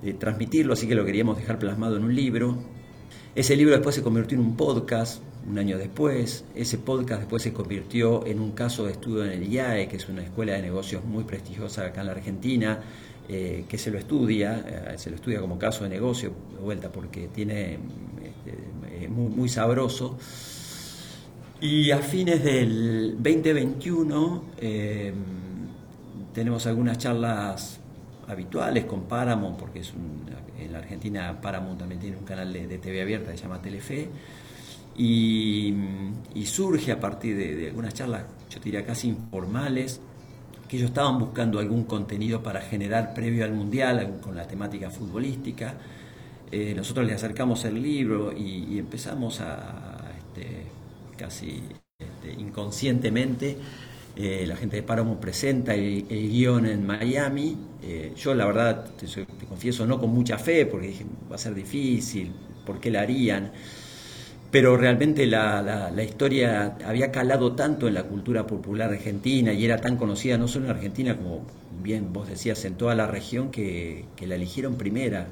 de 0.00 0.14
transmitirlo, 0.14 0.72
así 0.72 0.88
que 0.88 0.94
lo 0.94 1.04
queríamos 1.04 1.36
dejar 1.36 1.58
plasmado 1.58 1.98
en 1.98 2.04
un 2.04 2.14
libro 2.14 2.81
Ese 3.34 3.56
libro 3.56 3.72
después 3.72 3.94
se 3.94 4.02
convirtió 4.02 4.36
en 4.36 4.44
un 4.44 4.56
podcast 4.56 5.22
un 5.48 5.58
año 5.58 5.78
después. 5.78 6.44
Ese 6.54 6.76
podcast 6.76 7.20
después 7.20 7.42
se 7.42 7.54
convirtió 7.54 8.26
en 8.26 8.40
un 8.40 8.52
caso 8.52 8.84
de 8.84 8.92
estudio 8.92 9.24
en 9.24 9.30
el 9.30 9.50
IAE, 9.50 9.88
que 9.88 9.96
es 9.96 10.06
una 10.10 10.22
escuela 10.22 10.52
de 10.52 10.60
negocios 10.60 11.02
muy 11.02 11.24
prestigiosa 11.24 11.86
acá 11.86 12.02
en 12.02 12.08
la 12.08 12.12
Argentina, 12.12 12.80
eh, 13.30 13.64
que 13.66 13.78
se 13.78 13.90
lo 13.90 13.98
estudia, 13.98 14.92
eh, 14.92 14.98
se 14.98 15.08
lo 15.08 15.16
estudia 15.16 15.40
como 15.40 15.58
caso 15.58 15.84
de 15.84 15.88
negocio, 15.88 16.30
de 16.52 16.58
vuelta, 16.58 16.92
porque 16.92 17.28
tiene 17.28 17.78
este, 18.22 19.08
muy, 19.08 19.30
muy 19.30 19.48
sabroso. 19.48 20.18
Y 21.58 21.90
a 21.90 22.00
fines 22.00 22.44
del 22.44 23.14
2021 23.14 24.44
eh, 24.58 25.14
tenemos 26.34 26.66
algunas 26.66 26.98
charlas 26.98 27.80
habituales 28.28 28.84
con 28.84 29.04
Paramount, 29.04 29.58
porque 29.58 29.80
es 29.80 29.94
en 30.58 30.72
la 30.72 30.78
Argentina 30.78 31.40
Paramount 31.40 31.78
también 31.78 32.00
tiene 32.00 32.16
un 32.16 32.24
canal 32.24 32.52
de, 32.52 32.78
TV 32.78 33.02
abierta 33.02 33.30
que 33.30 33.36
se 33.36 33.42
llama 33.44 33.60
Telefe, 33.60 34.08
y, 34.96 35.74
surge 36.44 36.92
a 36.92 37.00
partir 37.00 37.36
de, 37.36 37.68
algunas 37.68 37.94
charlas, 37.94 38.24
yo 38.50 38.60
diría 38.60 38.84
casi 38.84 39.08
informales, 39.08 40.00
que 40.68 40.76
ellos 40.76 40.90
estaban 40.90 41.18
buscando 41.18 41.58
algún 41.58 41.84
contenido 41.84 42.42
para 42.42 42.60
generar 42.60 43.14
previo 43.14 43.44
al 43.44 43.52
Mundial, 43.52 44.20
con 44.22 44.34
la 44.34 44.46
temática 44.46 44.90
futbolística. 44.90 45.74
Eh, 46.50 46.74
nosotros 46.74 47.06
les 47.06 47.16
acercamos 47.16 47.64
el 47.64 47.82
libro 47.82 48.32
y, 48.36 48.78
empezamos 48.78 49.40
a, 49.40 50.12
este, 50.18 50.66
casi 51.16 51.62
este, 51.98 52.32
inconscientemente, 52.40 53.56
eh, 54.14 54.44
la 54.46 54.56
gente 54.56 54.76
de 54.76 54.82
Paramount 54.82 55.18
presenta 55.20 55.74
el, 55.74 56.04
guion 56.08 56.66
en 56.66 56.86
Miami. 56.86 57.56
Eh, 57.82 58.12
yo 58.16 58.34
la 58.34 58.46
verdad, 58.46 58.90
te, 58.96 59.06
confieso, 59.46 59.86
no 59.86 59.98
con 59.98 60.10
mucha 60.10 60.38
fe, 60.38 60.66
porque 60.66 60.88
dije, 60.88 61.06
va 61.30 61.36
a 61.36 61.38
ser 61.38 61.54
difícil, 61.54 62.30
¿por 62.66 62.78
qué 62.78 62.90
la 62.90 63.00
harían? 63.00 63.52
Pero 64.50 64.76
realmente 64.76 65.26
la, 65.26 65.90
historia 66.04 66.76
había 66.84 67.10
calado 67.10 67.54
tanto 67.54 67.88
en 67.88 67.94
la 67.94 68.04
cultura 68.04 68.46
popular 68.46 68.90
argentina 68.90 69.54
y 69.54 69.64
era 69.64 69.78
tan 69.78 69.96
conocida 69.96 70.36
no 70.36 70.46
solo 70.46 70.66
en 70.66 70.72
Argentina 70.72 71.16
como 71.16 71.46
bien 71.82 72.12
vos 72.12 72.28
decías 72.28 72.62
en 72.66 72.74
toda 72.74 72.94
la 72.94 73.06
región 73.06 73.50
que, 73.50 74.04
la 74.20 74.34
eligieron 74.34 74.74
primera 74.74 75.28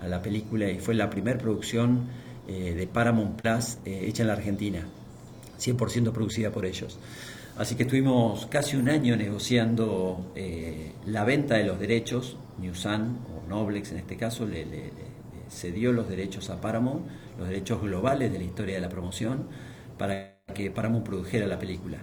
a 0.00 0.08
la 0.08 0.22
película 0.22 0.70
y 0.70 0.78
fue 0.78 0.94
la 0.94 1.10
primera 1.10 1.38
producción 1.38 2.06
eh, 2.48 2.72
de 2.74 2.86
Paramount 2.86 3.42
Plus 3.42 3.76
hecha 3.84 4.22
en 4.22 4.28
la 4.28 4.32
Argentina, 4.32 4.86
100% 5.60 6.12
producida 6.12 6.50
por 6.50 6.64
ellos. 6.64 6.98
Así 7.62 7.76
que 7.76 7.84
estuvimos 7.84 8.46
casi 8.46 8.76
un 8.76 8.88
año 8.88 9.16
negociando 9.16 10.32
eh, 10.34 10.94
la 11.06 11.22
venta 11.22 11.54
de 11.54 11.62
los 11.62 11.78
derechos. 11.78 12.36
Newsan, 12.58 13.20
o 13.32 13.48
Noblex 13.48 13.92
en 13.92 13.98
este 13.98 14.16
caso, 14.16 14.44
le, 14.46 14.66
cedió 15.48 15.92
los 15.92 16.08
derechos 16.08 16.50
a 16.50 16.60
Paramount, 16.60 17.06
los 17.38 17.46
derechos 17.46 17.80
globales 17.80 18.32
de 18.32 18.38
la 18.38 18.44
historia 18.44 18.74
de 18.74 18.80
la 18.80 18.88
promoción, 18.88 19.46
para 19.96 20.40
que 20.52 20.72
Paramount 20.72 21.06
produjera 21.06 21.46
la 21.46 21.60
película. 21.60 21.98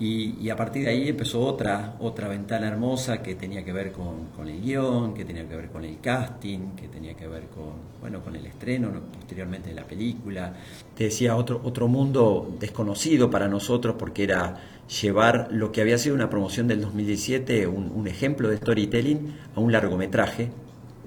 Y, 0.00 0.48
a 0.48 0.54
partir 0.54 0.84
de 0.84 0.90
ahí 0.90 1.08
empezó 1.08 1.40
otra, 1.40 1.96
otra 1.98 2.28
ventana 2.28 2.68
hermosa 2.68 3.20
que 3.20 3.34
tenía 3.34 3.64
que 3.64 3.72
ver 3.72 3.90
con, 3.90 4.28
el 4.46 4.60
guion, 4.60 5.12
que 5.12 5.24
tenía 5.24 5.48
que 5.48 5.56
ver 5.56 5.68
con 5.70 5.84
el 5.84 5.98
casting, 6.00 6.76
que 6.76 6.86
tenía 6.86 7.14
que 7.14 7.26
ver 7.26 7.48
con, 7.48 7.72
bueno, 8.00 8.22
con 8.22 8.36
el 8.36 8.46
estreno 8.46 8.92
posteriormente 9.12 9.70
de 9.70 9.74
la 9.74 9.84
película. 9.84 10.54
Te 10.94 11.04
decía, 11.04 11.34
otro, 11.34 11.60
otro 11.64 11.88
mundo 11.88 12.56
desconocido 12.60 13.28
para 13.28 13.48
nosotros 13.48 13.96
porque 13.98 14.22
era 14.22 14.56
llevar 15.02 15.48
lo 15.50 15.72
que 15.72 15.80
había 15.80 15.98
sido 15.98 16.14
una 16.14 16.30
promoción 16.30 16.68
del 16.68 16.80
2017, 16.80 17.66
un, 17.66 17.90
un 17.92 18.06
ejemplo 18.06 18.48
de 18.48 18.58
storytelling, 18.58 19.34
a 19.56 19.60
un 19.60 19.72
largometraje 19.72 20.50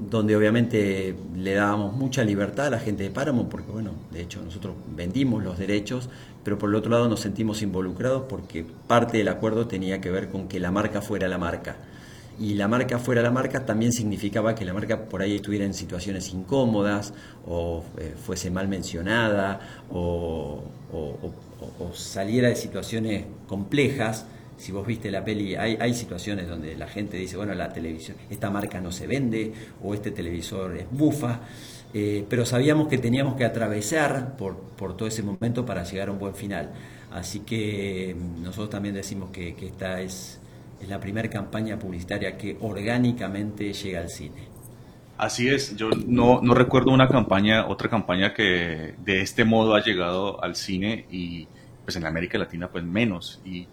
donde 0.10 0.36
obviamente 0.36 1.16
le 1.36 1.54
dábamos 1.54 1.94
mucha 1.94 2.24
libertad 2.24 2.68
a 2.68 2.70
la 2.72 2.80
gente 2.80 3.04
de 3.04 3.12
Páramo, 3.12 3.48
porque 3.50 3.72
bueno, 3.72 3.92
de 4.12 4.22
hecho 4.22 4.42
nosotros 4.42 4.76
vendimos 4.96 5.44
los 5.44 5.60
derechos, 5.60 6.10
pero 6.44 6.58
por 6.58 6.70
el 6.70 6.76
otro 6.76 6.90
lado 6.92 7.08
nos 7.08 7.20
sentimos 7.20 7.62
involucrados 7.62 8.24
porque 8.28 8.66
parte 8.88 9.20
del 9.20 9.28
acuerdo 9.28 9.68
tenía 9.68 10.02
que 10.02 10.10
ver 10.10 10.30
con 10.30 10.48
que 10.48 10.60
la 10.60 10.72
marca 10.72 11.02
fuera 11.02 11.28
la 11.28 11.38
marca. 11.38 11.78
Y 12.40 12.56
la 12.56 12.68
marca 12.68 12.98
fuera 12.98 13.22
la 13.22 13.30
marca 13.30 13.66
también 13.66 13.92
significaba 13.92 14.56
que 14.56 14.66
la 14.66 14.74
marca 14.74 15.06
por 15.06 15.22
ahí 15.22 15.36
estuviera 15.36 15.66
en 15.66 15.76
situaciones 15.76 16.34
incómodas 16.34 17.14
o 17.46 17.84
eh, 18.00 18.16
fuese 18.26 18.50
mal 18.50 18.68
mencionada 18.68 19.60
o 19.92 20.64
saliera 21.94 22.48
de 22.48 22.56
situaciones 22.56 23.26
complejas 23.48 24.26
si 24.62 24.72
vos 24.72 24.86
viste 24.86 25.10
la 25.10 25.26
peli, 25.26 25.56
hay, 25.56 25.76
hay 25.80 25.92
situaciones 25.92 26.48
donde 26.48 26.78
la 26.78 26.88
gente 26.88 27.18
dice, 27.18 27.36
bueno, 27.36 27.56
la 27.56 27.74
televisión, 27.74 28.16
esta 28.30 28.52
marca 28.52 28.80
no 28.80 28.92
se 28.92 29.08
vende 29.08 29.52
o 29.82 29.96
este 29.96 30.12
televisor 30.12 30.78
es 30.78 30.86
bufa, 30.92 31.40
eh, 31.96 32.24
pero 32.30 32.46
sabíamos 32.46 32.88
que 32.88 33.00
teníamos 33.00 33.34
que 33.36 33.44
atravesar 33.44 34.38
por, 34.38 34.56
por, 34.78 34.96
todo 34.96 35.08
ese 35.08 35.24
momento 35.24 35.66
para 35.66 35.84
llegar 35.84 36.10
a 36.10 36.12
un 36.12 36.20
buen 36.20 36.36
final. 36.36 36.70
Así 37.12 37.40
que 37.40 38.16
mm, 38.16 38.44
nosotros 38.44 38.70
también 38.70 38.94
decimos 38.94 39.32
que, 39.32 39.56
que 39.56 39.66
esta 39.66 40.00
es, 40.00 40.40
es 40.80 40.88
la 40.88 41.00
primera 41.00 41.28
campaña 41.28 41.80
publicitaria 41.80 42.38
que 42.38 42.56
orgánicamente 42.62 43.74
llega 43.74 44.00
al 44.00 44.10
cine. 44.10 44.44
Así 45.18 45.50
es, 45.50 45.76
yo 45.76 45.90
no, 45.90 46.40
no 46.44 46.54
recuerdo 46.54 46.92
una 46.92 47.08
campaña, 47.08 47.66
otra 47.68 47.90
campaña 47.90 48.32
que 48.36 48.94
de 49.04 49.22
este 49.22 49.44
modo 49.44 49.74
ha 49.74 49.84
llegado 49.84 50.44
al 50.44 50.56
cine 50.56 51.08
y 51.10 51.48
pues 51.84 51.96
en 51.96 52.06
América 52.06 52.38
Latina 52.38 52.70
pues 52.70 52.84
menos. 52.84 53.42
Y 53.44 53.68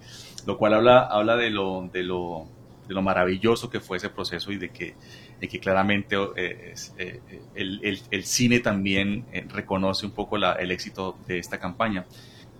lo 0.48 0.56
cual 0.56 0.72
habla, 0.72 1.00
habla 1.00 1.36
de, 1.36 1.50
lo, 1.50 1.90
de, 1.92 2.02
lo, 2.02 2.46
de 2.88 2.94
lo 2.94 3.02
maravilloso 3.02 3.68
que 3.68 3.80
fue 3.80 3.98
ese 3.98 4.08
proceso 4.08 4.50
y 4.50 4.56
de 4.56 4.70
que, 4.70 4.94
que 5.42 5.60
claramente 5.60 6.16
eh, 6.36 6.72
eh, 6.96 7.20
el, 7.54 8.00
el, 8.10 8.24
cine 8.24 8.60
también 8.60 9.26
eh, 9.30 9.44
reconoce 9.46 10.06
un 10.06 10.12
poco 10.12 10.38
la, 10.38 10.52
el 10.54 10.70
éxito 10.70 11.18
de 11.26 11.38
esta 11.38 11.60
campaña. 11.60 12.06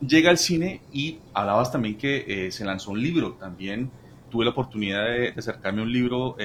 Llega 0.07 0.28
al 0.28 0.37
cine 0.37 0.83
y 0.92 1.21
hablabas 1.33 1.73
también 1.73 1.97
que 1.97 2.50
se 2.52 2.62
lanzó 2.66 2.90
un 2.90 3.00
libro, 3.00 3.33
también 3.40 3.90
tuve 4.30 4.45
la 4.45 4.50
oportunidad 4.50 5.07
de, 5.07 5.33
acercarme 5.35 5.80
a 5.80 5.85
un 5.85 5.92
libro, 5.92 6.37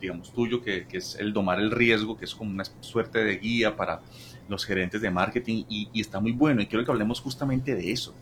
digamos, 0.00 0.32
tuyo, 0.32 0.60
que, 0.60 0.88
que, 0.88 0.98
es 0.98 1.14
El 1.20 1.32
Domar 1.32 1.60
el 1.60 1.70
Riesgo, 1.70 2.16
que 2.16 2.24
es 2.24 2.34
como 2.34 2.50
una 2.50 2.64
suerte 2.80 3.22
de 3.22 3.36
guía 3.38 3.76
para 3.76 4.00
los 4.48 4.66
gerentes 4.66 5.00
de 5.00 5.10
marketing 5.10 5.66
y, 5.68 5.88
y 5.92 6.00
está 6.00 6.18
muy 6.18 6.32
bueno. 6.32 6.60
Y 6.62 6.66
quiero 6.66 6.84
que 6.84 6.90
hablemos 6.90 7.20
justamente 7.20 7.76
de 7.76 7.92
eso 7.92 8.12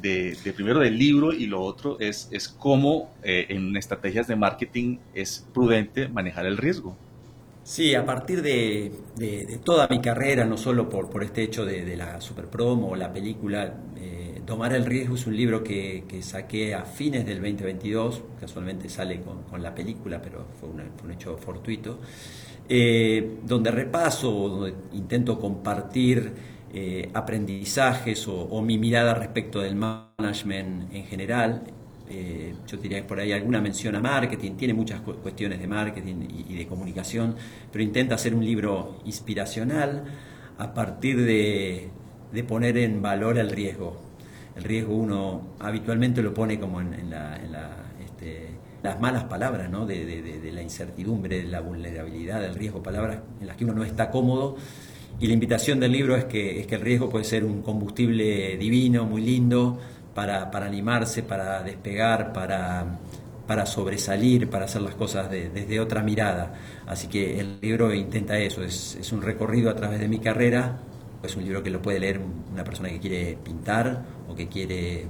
de, 0.00 0.36
primero 0.54 0.80
del 0.80 0.98
libro 0.98 1.32
y 1.32 1.46
lo 1.46 1.60
otro 1.62 1.98
es, 2.00 2.28
es 2.32 2.48
cómo 2.48 3.10
eh, 3.22 3.46
en 3.48 3.76
estrategias 3.76 4.26
de 4.26 4.36
marketing 4.36 4.98
es 5.14 5.46
prudente 5.52 6.08
manejar 6.08 6.46
el 6.46 6.56
riesgo. 6.56 6.96
Sí, 7.62 7.94
a 7.94 8.06
partir 8.06 8.40
de, 8.40 8.90
toda 9.62 9.88
mi 9.88 10.00
carrera, 10.00 10.46
no 10.46 10.56
solo 10.56 10.88
por, 10.88 11.10
por 11.10 11.22
este 11.22 11.42
hecho 11.42 11.66
de, 11.66 11.96
la 11.96 12.18
super 12.20 12.46
promo 12.46 12.88
o 12.88 12.96
la 12.96 13.12
película, 13.12 13.74
eh, 13.96 14.28
Tomar 14.48 14.72
el 14.72 14.86
Riesgo 14.86 15.14
es 15.14 15.26
un 15.26 15.36
libro 15.36 15.62
que, 15.62 16.02
saqué 16.22 16.74
a 16.74 16.86
fines 16.86 17.26
del 17.26 17.42
2022, 17.42 18.22
casualmente 18.40 18.88
sale 18.88 19.20
con, 19.20 19.62
la 19.62 19.74
película, 19.74 20.22
pero 20.22 20.46
fue, 20.58 20.70
un 20.70 21.12
hecho 21.12 21.36
fortuito, 21.36 21.98
eh, 22.66 23.36
donde 23.44 23.70
repaso, 23.70 24.30
donde 24.30 24.74
intento 24.94 25.38
compartir 25.38 26.32
eh, 26.70 27.08
aprendizajes 27.14 28.28
o, 28.28 28.60
mi 28.60 28.76
mirada 28.76 29.14
respecto 29.14 29.60
del 29.60 29.74
management 29.74 30.92
en 30.92 31.04
general. 31.04 31.62
Eh, 32.10 32.54
yo 32.66 32.76
diría 32.76 32.98
que 32.98 33.08
por 33.08 33.20
ahí 33.20 33.32
alguna 33.32 33.60
mención 33.60 33.96
a 33.96 34.00
marketing, 34.00 34.52
tiene 34.52 34.74
muchas 34.74 35.00
cuestiones 35.00 35.60
de 35.60 35.66
marketing 35.66 36.28
y, 36.48 36.56
de 36.56 36.66
comunicación, 36.66 37.36
pero 37.72 37.82
intenta 37.82 38.16
hacer 38.16 38.34
un 38.34 38.44
libro 38.44 39.00
inspiracional 39.06 40.04
a 40.58 40.74
partir 40.74 41.24
de, 41.24 41.90
poner 42.46 42.76
en 42.76 43.00
valor 43.00 43.38
el 43.38 43.50
riesgo. 43.50 43.96
El 44.54 44.64
riesgo 44.64 44.94
uno 44.94 45.54
habitualmente 45.60 46.22
lo 46.22 46.34
pone 46.34 46.60
como 46.60 46.82
en, 46.82 46.92
este, 48.04 48.48
las 48.82 49.00
malas 49.00 49.24
palabras, 49.24 49.70
¿no? 49.70 49.86
de, 49.86 50.04
de 50.04 50.52
la 50.52 50.62
incertidumbre, 50.62 51.42
de 51.42 51.48
la 51.48 51.60
vulnerabilidad, 51.60 52.42
del 52.42 52.54
riesgo, 52.54 52.82
palabras 52.82 53.20
en 53.40 53.46
las 53.46 53.56
que 53.56 53.64
uno 53.64 53.72
no 53.72 53.84
está 53.84 54.10
cómodo 54.10 54.56
y 55.20 55.26
la 55.26 55.32
invitación 55.32 55.80
del 55.80 55.92
libro 55.92 56.16
es 56.16 56.24
que, 56.26 56.60
es 56.60 56.66
que 56.66 56.76
el 56.76 56.80
riesgo 56.80 57.10
puede 57.10 57.24
ser 57.24 57.44
un 57.44 57.62
combustible 57.62 58.56
divino, 58.56 59.04
muy 59.04 59.20
lindo, 59.20 59.78
para, 60.14 60.50
para 60.50 60.66
animarse, 60.66 61.22
para 61.22 61.62
despegar, 61.62 62.32
para, 62.32 62.98
para 63.46 63.66
sobresalir, 63.66 64.48
para 64.48 64.66
hacer 64.66 64.82
las 64.82 64.94
cosas 64.94 65.30
desde 65.30 65.80
otra 65.80 66.02
mirada. 66.02 66.54
Así 66.86 67.08
que 67.08 67.40
el 67.40 67.60
libro 67.60 67.92
intenta 67.92 68.38
eso, 68.38 68.62
es, 68.62 68.96
es, 69.00 69.12
un 69.12 69.22
recorrido 69.22 69.70
a 69.70 69.74
través 69.74 70.00
de 70.00 70.08
mi 70.08 70.18
carrera, 70.18 70.78
es 71.22 71.36
un 71.36 71.44
libro 71.44 71.62
que 71.62 71.70
lo 71.70 71.82
puede 71.82 71.98
leer 71.98 72.20
una 72.52 72.62
persona 72.62 72.88
que 72.88 73.00
quiere 73.00 73.38
pintar 73.42 74.04
o 74.28 74.34
que 74.34 74.48
quiere 74.48 75.02
eh, 75.02 75.06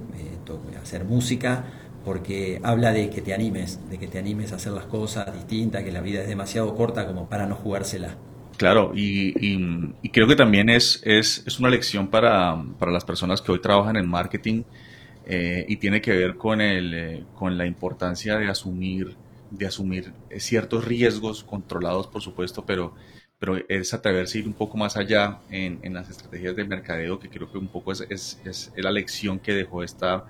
hacer 0.81 1.05
música, 1.05 1.65
porque 2.03 2.59
habla 2.63 2.91
de 2.91 3.09
que 3.09 3.21
te 3.21 3.33
animes, 3.33 3.79
de 3.89 3.99
que 3.99 4.07
te 4.07 4.17
animes 4.17 4.53
a 4.53 4.55
hacer 4.55 4.71
las 4.71 4.85
cosas 4.85 5.31
distintas, 5.33 5.83
que 5.83 5.91
la 5.91 6.01
vida 6.01 6.21
es 6.21 6.27
demasiado 6.27 6.75
corta 6.75 7.05
como 7.05 7.29
para 7.29 7.45
no 7.45 7.55
jugársela. 7.55 8.15
Claro, 8.59 8.91
y, 8.93 9.31
creo 10.11 10.27
que 10.27 10.35
también 10.35 10.67
es, 10.69 11.01
es, 11.05 11.43
es 11.47 11.59
una 11.61 11.69
lección 11.69 12.09
para, 12.09 12.61
para, 12.77 12.91
las 12.91 13.05
personas 13.05 13.41
que 13.41 13.53
hoy 13.53 13.61
trabajan 13.61 13.95
en 13.95 14.05
marketing 14.05 14.63
eh, 15.25 15.65
y 15.69 15.77
tiene 15.77 16.01
que 16.01 16.11
ver 16.11 16.35
con, 16.35 16.59
el, 16.59 16.93
eh, 16.93 17.23
con 17.35 17.57
la 17.57 17.65
importancia 17.65 18.37
de 18.37 18.49
asumir, 18.49 19.15
de 19.49 19.65
asumir 19.65 20.11
ciertos 20.39 20.83
riesgos 20.83 21.45
controlados, 21.45 22.07
por 22.07 22.21
supuesto, 22.21 22.65
pero, 22.65 22.95
pero 23.39 23.55
es 23.69 23.93
atreverse 23.93 24.39
a 24.39 24.41
ir 24.41 24.47
un 24.47 24.55
poco 24.55 24.75
más 24.75 24.97
allá 24.97 25.39
en, 25.49 25.79
en 25.81 25.93
las 25.93 26.09
estrategias 26.09 26.53
de 26.57 26.65
mercadeo, 26.65 27.17
que 27.17 27.29
creo 27.29 27.49
que 27.49 27.57
un 27.57 27.69
poco 27.69 27.93
es, 27.93 28.05
es, 28.09 28.41
es 28.43 28.73
la 28.75 28.91
lección 28.91 29.39
que 29.39 29.53
dejó 29.53 29.83
esta, 29.83 30.25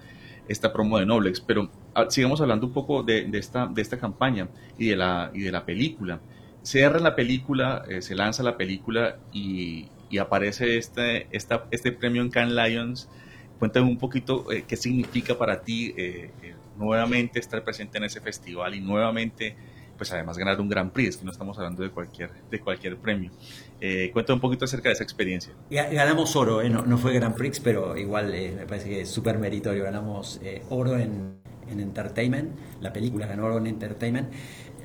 esta 0.47 0.71
promo 0.71 0.99
de 0.99 1.07
Noblex. 1.07 1.41
Pero 1.41 1.71
ah, 1.95 2.05
sigamos 2.09 2.39
hablando 2.41 2.67
un 2.67 2.73
poco 2.73 3.01
de, 3.01 3.25
de, 3.25 3.39
esta, 3.39 3.65
de 3.65 3.81
esta 3.81 3.97
campaña 3.97 4.49
y 4.77 4.89
de 4.89 4.97
la, 4.97 5.31
y 5.33 5.41
de 5.41 5.51
la 5.51 5.65
película. 5.65 6.21
Cierra 6.69 6.99
la 6.99 7.15
película, 7.15 7.83
eh, 7.89 8.03
se 8.03 8.13
lanza 8.13 8.43
la 8.43 8.55
película 8.55 9.17
y, 9.33 9.87
y 10.11 10.19
aparece 10.19 10.77
este, 10.77 11.25
esta, 11.31 11.65
este 11.71 11.91
premio 11.91 12.21
en 12.21 12.29
Cannes 12.29 12.53
Lions. 12.53 13.09
Cuéntame 13.57 13.87
un 13.87 13.97
poquito 13.97 14.51
eh, 14.51 14.65
qué 14.67 14.77
significa 14.77 15.35
para 15.35 15.61
ti 15.61 15.95
eh, 15.97 16.29
eh, 16.43 16.53
nuevamente 16.77 17.39
estar 17.39 17.63
presente 17.63 17.97
en 17.97 18.03
ese 18.03 18.21
festival 18.21 18.75
y 18.75 18.81
nuevamente, 18.81 19.55
pues 19.97 20.13
además 20.13 20.37
ganar 20.37 20.61
un 20.61 20.69
Gran 20.69 20.91
Prix, 20.91 21.17
que 21.17 21.25
no 21.25 21.31
estamos 21.31 21.57
hablando 21.57 21.81
de 21.81 21.89
cualquier, 21.89 22.29
de 22.51 22.59
cualquier 22.59 22.97
premio. 22.97 23.31
Eh, 23.81 24.11
cuéntame 24.13 24.35
un 24.35 24.41
poquito 24.41 24.65
acerca 24.65 24.89
de 24.89 24.93
esa 24.93 25.03
experiencia. 25.03 25.51
Ganamos 25.71 26.35
oro, 26.35 26.61
no, 26.69 26.85
no, 26.85 26.99
fue 26.99 27.13
Grand 27.13 27.33
Prix, 27.33 27.61
pero 27.61 27.97
igual 27.97 28.27
me 28.31 28.67
parece 28.67 28.89
que 28.89 29.01
es 29.01 29.09
súper 29.09 29.39
meritorio. 29.39 29.85
Ganamos 29.85 30.39
oro 30.69 30.99
en, 30.99 31.39
en 31.67 31.79
Entertainment, 31.79 32.51
la 32.79 32.93
película 32.93 33.25
ganó 33.25 33.45
oro 33.45 33.57
en 33.57 33.65
Entertainment 33.65 34.31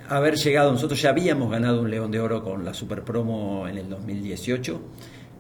haber 0.09 0.37
llegado, 0.37 0.73
nosotros 0.73 1.01
ya 1.01 1.11
habíamos 1.11 1.51
ganado 1.51 1.81
un 1.81 1.91
León 1.91 2.11
de 2.11 2.21
Oro 2.21 2.43
con 2.43 2.65
la 2.65 2.75
Super 2.75 3.03
Promo 3.03 3.67
en 3.69 3.79
el 3.79 3.89
2018 3.89 4.81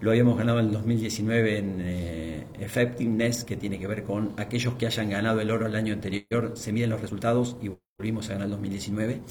lo 0.04 0.10
habíamos 0.10 0.36
ganado 0.36 0.60
en 0.60 0.66
el 0.66 0.72
2019 0.72 1.58
en 1.58 1.80
eh, 1.80 2.46
Effectiveness, 2.60 3.42
que 3.44 3.56
tiene 3.56 3.78
que 3.78 3.86
ver 3.86 4.04
con 4.04 4.34
aquellos 4.36 4.74
que 4.74 4.86
hayan 4.86 5.08
ganado 5.08 5.40
el 5.40 5.50
oro 5.50 5.66
el 5.66 5.74
año 5.74 5.94
anterior, 5.94 6.52
se 6.54 6.72
miden 6.72 6.90
los 6.90 7.00
resultados 7.00 7.56
y 7.62 7.70
volvimos 7.98 8.28
a 8.28 8.34
ganar 8.34 8.46
el 8.46 8.50
2019. 8.50 9.22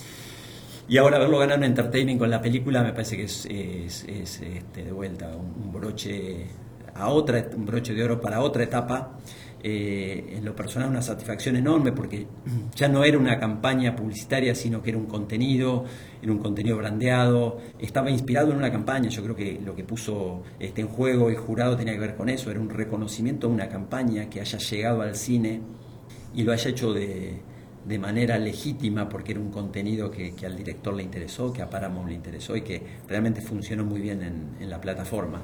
Y 0.88 0.98
ahora 0.98 1.20
verlo 1.20 1.38
ganar 1.38 1.60
en 1.60 1.66
Entertainment 1.66 2.20
con 2.20 2.32
la 2.32 2.42
película 2.42 2.82
me 2.82 2.92
parece 2.92 3.16
que 3.16 3.24
es, 3.25 3.46
es, 3.46 4.04
es 4.06 4.42
este, 4.42 4.84
de 4.84 4.92
vuelta 4.92 5.36
un 5.36 5.72
broche 5.72 6.48
a 6.96 7.10
otra, 7.10 7.46
un 7.56 7.66
broche 7.66 7.94
de 7.94 8.04
oro 8.04 8.20
para 8.20 8.42
otra 8.42 8.63
etapa 8.63 9.18
eh, 9.65 10.36
en 10.36 10.43
lo 10.43 10.53
personal 10.53 10.89
una 10.89 11.01
satisfacción 11.01 11.55
enorme 11.55 11.93
porque 11.93 12.27
ya 12.75 12.89
no 12.89 13.05
era 13.05 13.17
una 13.17 13.39
campaña 13.39 13.96
publicitaria, 13.96 14.53
sino 14.53 14.82
que 14.84 14.89
era 14.89 15.00
un 15.00 15.05
contenido, 15.05 15.86
era 16.22 16.32
un 16.34 16.39
contenido 16.39 16.75
brandeado, 16.75 17.60
estaba 17.79 18.12
inspirado 18.12 18.51
en 18.51 18.58
una 18.58 18.70
campaña, 18.72 19.08
yo 19.08 19.24
creo 19.24 19.36
que 19.38 19.62
lo 19.63 19.74
que 19.74 19.86
puso 19.86 20.43
este, 20.60 20.82
en 20.82 20.89
juego 20.89 21.29
el 21.29 21.38
jurado 21.38 21.77
tenía 21.77 21.93
que 21.93 22.00
ver 22.00 22.15
con 22.15 22.27
eso, 22.27 22.51
era 22.51 22.60
un 22.60 22.70
reconocimiento 22.70 23.48
de 23.48 23.53
una 23.53 23.70
campaña 23.70 24.29
que 24.29 24.41
haya 24.41 24.58
llegado 24.58 25.01
al 25.01 25.15
cine 25.15 25.62
y 26.36 26.43
lo 26.43 26.51
haya 26.51 26.70
hecho 26.70 26.91
de, 26.91 27.39
de 27.86 28.00
manera 28.00 28.38
legítima 28.38 29.08
porque 29.08 29.32
era 29.32 29.39
un 29.39 29.50
contenido 29.50 30.12
que, 30.12 30.36
que, 30.36 30.46
al 30.46 30.58
director 30.58 30.93
le 30.93 31.03
interesó, 31.03 31.53
que 31.53 31.62
a 31.62 31.70
Paramount 31.70 32.10
le 32.10 32.15
interesó 32.15 32.58
y 32.58 32.63
que 32.63 32.82
realmente 33.08 33.39
funcionó 33.39 33.86
muy 33.86 34.01
bien 34.01 34.22
en, 34.24 34.58
en 34.60 34.70
la 34.70 34.82
plataforma. 34.82 35.43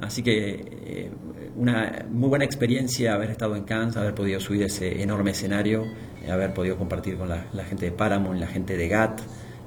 Así 0.00 0.22
que 0.22 0.64
eh, 0.84 1.10
una 1.56 2.06
muy 2.10 2.28
buena 2.28 2.44
experiencia 2.44 3.14
haber 3.14 3.30
estado 3.30 3.56
en 3.56 3.64
Cannes, 3.64 3.96
haber 3.96 4.14
podido 4.14 4.40
subir 4.40 4.62
ese 4.62 5.02
enorme 5.02 5.32
escenario, 5.32 5.84
eh, 6.24 6.30
haber 6.30 6.54
podido 6.54 6.76
compartir 6.76 7.16
con 7.16 7.28
la, 7.28 7.64
gente 7.64 7.86
de 7.86 7.92
Paramount, 7.92 8.38
la 8.38 8.46
gente 8.46 8.76
de 8.76 8.88
GATT, 8.88 9.20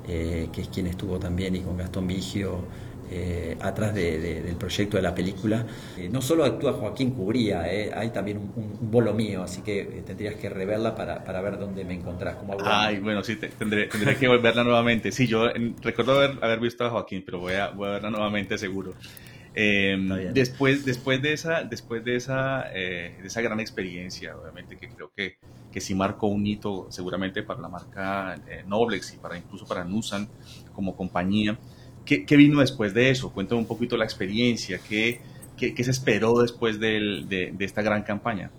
eh, 0.07 0.49
que 0.51 0.61
es 0.61 0.67
quien 0.69 0.87
estuvo 0.87 1.19
también, 1.19 1.55
y 1.55 1.61
con 1.61 1.77
Gastón 1.77 2.07
Vigio, 2.07 2.65
eh, 3.13 3.57
atrás 3.59 3.93
de, 3.93 4.19
de, 4.19 4.41
del 4.41 4.55
proyecto 4.55 4.95
de 4.95 5.03
la 5.03 5.13
película. 5.13 5.65
Eh, 5.97 6.07
no 6.09 6.21
solo 6.21 6.45
actúa 6.45 6.71
Joaquín 6.71 7.11
Cubría, 7.11 7.69
eh, 7.69 7.91
hay 7.93 8.09
también 8.11 8.37
un, 8.37 8.53
un, 8.55 8.89
bolo 8.89 9.13
mío, 9.13 9.43
así 9.43 9.61
que 9.61 10.01
tendrías 10.05 10.35
que 10.35 10.47
reverla 10.47 10.95
para, 10.95 11.21
para 11.21 11.41
ver 11.41 11.59
dónde 11.59 11.83
me 11.83 11.93
encontrás. 11.93 12.37
Como 12.37 12.55
Ay, 12.63 12.99
bueno, 12.99 13.21
sí, 13.21 13.35
te, 13.35 13.49
tendré, 13.49 13.87
tendré 13.87 14.15
que 14.15 14.29
verla 14.29 14.63
nuevamente. 14.63 15.11
Sí, 15.11 15.27
yo 15.27 15.49
recuerdo 15.81 16.13
haber, 16.13 16.37
haber, 16.41 16.61
visto 16.61 16.85
a 16.85 16.89
Joaquín, 16.89 17.23
pero 17.25 17.39
voy 17.39 17.55
a, 17.55 17.71
voy 17.71 17.89
a 17.89 17.91
verla 17.91 18.11
nuevamente 18.11 18.57
seguro. 18.57 18.93
Eh, 19.53 20.31
después, 20.33 20.85
después 20.85 21.21
de 21.21 21.33
esa, 21.33 21.63
después 21.63 22.03
de 22.05 22.15
esa, 22.15 22.71
eh, 22.73 23.17
de 23.21 23.27
esa 23.27 23.41
gran 23.41 23.59
experiencia, 23.59 24.35
obviamente 24.37 24.77
que 24.77 24.87
creo 24.89 25.11
que, 25.15 25.37
que 25.71 25.81
sí 25.81 25.93
marcó 25.93 26.27
un 26.27 26.45
hito 26.47 26.87
seguramente 26.89 27.43
para 27.43 27.59
la 27.59 27.67
marca 27.67 28.39
eh, 28.47 28.63
Noblex 28.65 29.13
y 29.13 29.17
para 29.17 29.37
incluso 29.37 29.65
para 29.65 29.83
Nusan 29.83 30.27
como 30.73 30.95
compañía. 30.95 31.57
¿Qué, 32.05 32.25
¿Qué, 32.25 32.37
vino 32.37 32.61
después 32.61 32.93
de 32.93 33.09
eso? 33.09 33.31
Cuéntame 33.31 33.59
un 33.59 33.67
poquito 33.67 33.97
la 33.97 34.05
experiencia, 34.05 34.79
¿qué, 34.87 35.19
qué, 35.57 35.73
qué 35.73 35.83
se 35.83 35.91
esperó 35.91 36.41
después 36.41 36.79
del, 36.79 37.27
de, 37.27 37.51
de, 37.51 37.65
esta 37.65 37.81
gran 37.81 38.03
campaña? 38.03 38.49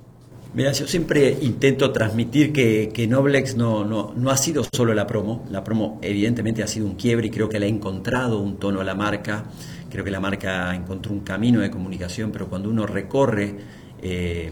Mira, 0.55 0.71
yo 0.73 0.87
siempre 0.87 1.38
intento 1.40 1.90
transmitir 1.93 2.53
que, 2.53 2.90
que 2.93 3.07
Noblex 3.07 3.57
no, 3.57 3.87
no, 3.87 4.12
no, 4.14 4.31
ha 4.31 4.37
sido 4.37 4.62
solo 4.71 4.93
la 4.93 5.07
promo, 5.07 5.47
la 5.51 5.64
promo 5.64 5.99
evidentemente 6.03 6.62
ha 6.62 6.66
sido 6.66 6.85
un 6.85 6.95
quiebre 6.95 7.29
y 7.29 7.31
creo 7.31 7.49
que 7.49 7.59
le 7.59 7.66
ha 7.66 7.69
encontrado 7.71 8.38
un 8.38 8.59
tono 8.59 8.83
a 8.83 8.85
la 8.85 8.95
marca 8.95 9.47
creo 9.92 10.05
que 10.05 10.11
la 10.11 10.20
marca 10.20 10.74
encontró 10.74 11.12
un 11.12 11.20
camino 11.20 11.61
de 11.61 11.70
comunicación, 11.70 12.33
pero 12.33 12.48
cuando 12.48 12.70
uno 12.70 12.87
recorre 12.87 13.55
eh, 14.00 14.50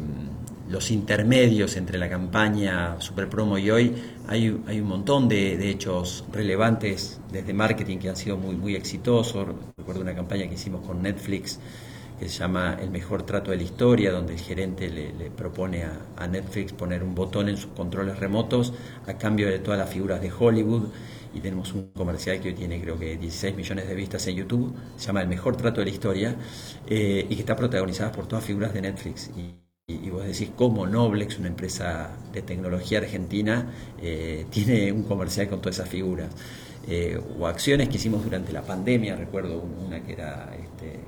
los 0.69 0.91
intermedios 0.91 1.77
entre 1.79 1.97
la 1.99 2.11
campaña 2.11 3.01
Super 3.01 3.27
Promo 3.31 3.57
y 3.57 3.71
hoy, 3.71 3.95
hay, 4.29 4.61
hay 4.67 4.81
un 4.81 4.87
montón 4.87 5.29
de, 5.29 5.57
de, 5.57 5.71
hechos 5.71 6.27
relevantes 6.31 7.23
desde 7.33 7.55
marketing 7.55 7.97
que 7.97 8.11
han 8.11 8.17
sido 8.17 8.37
muy, 8.37 8.55
muy 8.55 8.77
exitosos. 8.77 9.49
Recuerdo 9.79 10.03
una 10.03 10.15
campaña 10.15 10.47
que 10.47 10.55
hicimos 10.55 10.87
con 10.87 11.01
Netflix 11.01 11.59
que 12.19 12.29
se 12.29 12.39
llama 12.39 12.77
El 12.79 12.91
mejor 12.91 13.23
trato 13.23 13.51
de 13.51 13.57
la 13.57 13.63
historia, 13.63 14.13
donde 14.13 14.35
el 14.35 14.41
gerente 14.41 14.91
le, 14.91 15.31
propone 15.31 15.85
a 15.85 16.27
Netflix 16.27 16.75
poner 16.75 17.03
un 17.03 17.15
botón 17.15 17.49
en 17.49 17.57
sus 17.57 17.71
controles 17.71 18.19
remotos 18.19 18.75
a 19.07 19.15
cambio 19.15 19.49
de 19.49 19.59
todas 19.59 19.81
las 19.81 19.89
figuras 19.89 20.21
de 20.21 20.31
Hollywood 20.31 20.91
y 21.35 21.41
tenemos 21.41 21.73
un 21.73 21.91
comercial 21.93 22.41
que 22.41 22.49
hoy 22.49 22.55
tiene 22.55 22.81
creo 22.81 22.99
que 22.99 23.17
16 23.17 23.55
millones 23.55 23.89
de 23.89 23.95
vistas 23.95 24.27
en 24.27 24.37
YouTube, 24.37 24.75
se 24.97 25.07
llama 25.07 25.23
El 25.23 25.29
mejor 25.29 25.57
trato 25.57 25.81
de 25.81 25.87
la 25.87 25.93
historia 25.93 26.37
eh, 26.89 27.27
y 27.29 27.35
que 27.35 27.41
está 27.41 27.57
protagonizada 27.57 28.13
por 28.13 28.27
todas 28.27 28.45
figuras 28.45 28.73
de 28.75 28.83
Netflix. 28.83 29.31
Y, 29.37 29.57
vos 30.11 30.25
decís 30.25 30.51
cómo 30.55 30.87
Noblex, 30.87 31.39
una 31.41 31.49
empresa 31.49 32.11
de 32.33 32.43
tecnología 32.43 32.99
argentina, 32.99 33.73
eh, 34.01 34.47
tiene 34.51 34.93
un 34.93 35.03
comercial 35.03 35.49
con 35.49 35.61
todas 35.61 35.77
esas 35.77 35.89
figuras. 35.89 36.29
Eh, 36.89 37.21
o 37.39 37.47
acciones 37.47 37.89
que 37.89 37.97
hicimos 37.97 38.25
durante 38.25 38.53
la 38.53 38.63
pandemia, 38.63 39.17
recuerdo 39.17 39.61
una 39.61 40.01
que 40.03 40.13
era 40.13 40.51
este, 40.55 40.95
eh, 40.95 41.01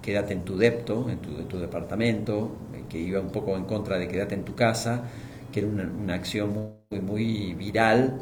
quédate 0.00 0.32
en 0.32 0.44
tu 0.44 0.56
depto, 0.56 1.08
en 1.10 1.18
tu, 1.18 1.30
en 1.38 1.46
tu 1.46 1.58
departamento, 1.58 2.56
que 2.88 2.98
iba 2.98 3.20
un 3.20 3.30
poco 3.30 3.56
en 3.56 3.64
contra 3.64 3.98
de 3.98 4.08
quédate 4.08 4.34
en 4.34 4.44
tu 4.44 4.54
casa, 4.54 5.04
que 5.52 5.60
era 5.60 5.68
una, 5.68 5.84
una 5.84 6.14
acción 6.14 6.74
muy, 6.90 7.00
muy 7.00 7.54
viral 7.54 8.20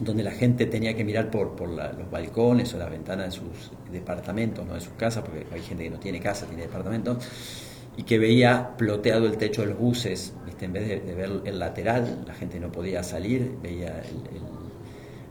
donde 0.00 0.22
la 0.22 0.32
gente 0.32 0.66
tenía 0.66 0.96
que 0.96 1.04
mirar 1.04 1.30
por, 1.30 1.54
por 1.54 1.68
la, 1.68 1.92
los 1.92 2.10
balcones 2.10 2.72
o 2.74 2.78
las 2.78 2.90
ventanas 2.90 3.26
de 3.26 3.32
sus 3.32 3.70
departamentos, 3.92 4.66
no 4.66 4.74
de 4.74 4.80
sus 4.80 4.94
casas, 4.94 5.22
porque 5.22 5.46
hay 5.52 5.60
gente 5.60 5.84
que 5.84 5.90
no 5.90 5.98
tiene 5.98 6.20
casa, 6.20 6.46
tiene 6.46 6.62
departamento, 6.62 7.18
y 7.96 8.02
que 8.02 8.18
veía 8.18 8.76
ploteado 8.76 9.26
el 9.26 9.36
techo 9.36 9.60
de 9.60 9.68
los 9.68 9.78
buses, 9.78 10.32
en 10.60 10.72
vez 10.72 10.88
de, 10.88 11.14
ver 11.14 11.42
el 11.44 11.58
lateral, 11.58 12.24
la 12.26 12.34
gente 12.34 12.60
no 12.60 12.70
podía 12.70 13.02
salir, 13.02 13.56
veía 13.62 14.02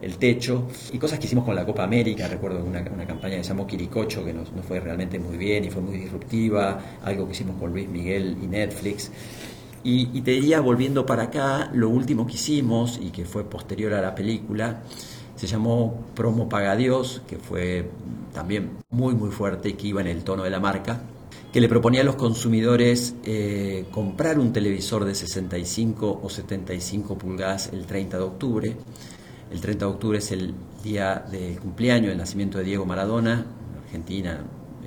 el, 0.01 0.17
techo, 0.17 0.67
y 0.91 0.97
cosas 0.97 1.19
que 1.19 1.25
hicimos 1.25 1.45
con 1.45 1.55
la 1.55 1.65
Copa 1.65 1.83
América, 1.83 2.27
recuerdo 2.27 2.63
una, 2.63 2.81
una 2.81 3.05
campaña 3.05 3.37
que 3.37 3.43
se 3.43 3.49
llamó 3.49 3.67
Quiricocho, 3.67 4.23
que 4.23 4.33
nos, 4.33 4.51
nos 4.53 4.65
fue 4.65 4.79
realmente 4.79 5.19
muy 5.19 5.37
bien 5.37 5.65
y 5.65 5.69
fue 5.69 5.81
muy 5.81 5.97
disruptiva, 5.97 6.79
algo 7.03 7.25
que 7.25 7.31
hicimos 7.31 7.57
con 7.59 7.71
Luis 7.71 7.87
Miguel 7.87 8.37
y 8.41 8.47
Netflix, 8.47 9.11
y, 9.83 10.09
y, 10.17 10.21
te 10.21 10.31
diría, 10.31 10.61
volviendo 10.61 11.05
para 11.05 11.23
acá, 11.23 11.69
lo 11.73 11.89
último 11.89 12.27
que 12.27 12.33
hicimos 12.33 12.99
y 13.01 13.11
que 13.11 13.25
fue 13.25 13.43
posterior 13.43 13.93
a 13.93 14.01
la 14.01 14.15
película, 14.15 14.81
se 15.39 15.47
llamó 15.47 16.05
Promo 16.15 16.49
Paga 16.49 16.75
Dios, 16.75 17.21
que 17.25 17.37
fue 17.37 17.89
también 18.33 18.71
muy 18.89 19.15
muy 19.15 19.31
fuerte 19.31 19.75
que 19.75 19.87
iba 19.87 20.01
en 20.01 20.07
el 20.07 20.23
tono 20.25 20.43
de 20.43 20.49
la 20.49 20.59
marca, 20.59 21.01
que 21.53 21.61
le 21.61 21.69
proponía 21.69 22.01
a 22.01 22.03
los 22.03 22.15
consumidores 22.15 23.15
eh, 23.23 23.85
comprar 23.89 24.37
un 24.37 24.51
televisor 24.51 25.05
de 25.05 25.15
65 25.15 26.19
o 26.21 26.29
75 26.29 27.17
pulgadas 27.17 27.69
el 27.71 27.85
30 27.85 28.17
de 28.17 28.23
octubre. 28.23 28.75
El 29.49 29.61
30 29.61 29.85
de 29.85 29.91
octubre 29.91 30.17
es 30.17 30.29
el 30.33 30.53
día 30.83 31.25
del 31.31 31.57
cumpleaños, 31.57 32.11
el 32.11 32.17
nacimiento 32.17 32.57
de 32.57 32.65
Diego 32.65 32.85
Maradona, 32.85 33.33
en 33.33 33.83
Argentina, 33.85 34.41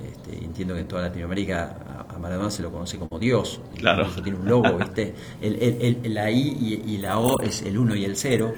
este, 0.05 0.45
entiendo 0.45 0.75
que 0.75 0.81
en 0.81 0.87
toda 0.87 1.01
Latinoamérica 1.01 1.82
a 2.13 2.19
Maradona 2.19 2.51
se 2.51 2.61
lo 2.61 2.71
conoce 2.71 2.97
como 2.97 3.19
Dios. 3.19 3.59
Claro. 3.77 4.05
Eso 4.07 4.21
tiene 4.21 4.39
un 4.39 4.47
logo, 4.47 4.77
¿viste? 4.77 5.13
El, 5.41 5.55
el, 5.61 5.97
el, 6.03 6.13
la 6.13 6.29
I 6.31 6.81
y, 6.85 6.93
y, 6.93 6.97
la 6.97 7.19
O 7.19 7.39
es 7.41 7.61
el 7.61 7.77
1 7.77 7.95
y 7.95 8.05
el 8.05 8.15
0. 8.15 8.53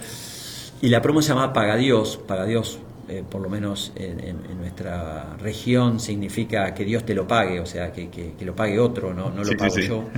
Y 0.81 0.89
la 0.89 1.01
promo 1.01 1.21
se 1.21 1.29
llama 1.29 1.53
Paga 1.53 1.75
Dios. 1.75 2.19
Paga 2.27 2.45
Dios, 2.45 2.79
eh, 3.07 3.23
por 3.29 3.41
lo 3.41 3.49
menos 3.49 3.91
en, 3.95 4.57
nuestra 4.57 5.37
región, 5.37 5.99
significa 5.99 6.73
que 6.73 6.85
Dios 6.85 7.05
te 7.05 7.13
lo 7.13 7.27
pague, 7.27 7.59
o 7.59 7.65
sea, 7.65 7.93
que, 7.93 8.09
que, 8.09 8.33
que 8.33 8.45
lo 8.45 8.55
pague 8.55 8.79
otro, 8.79 9.13
no, 9.13 9.29
no 9.29 9.37
lo 9.37 9.45
sí, 9.45 9.55
pago 9.55 9.75
sí, 9.75 9.87
yo. 9.87 10.03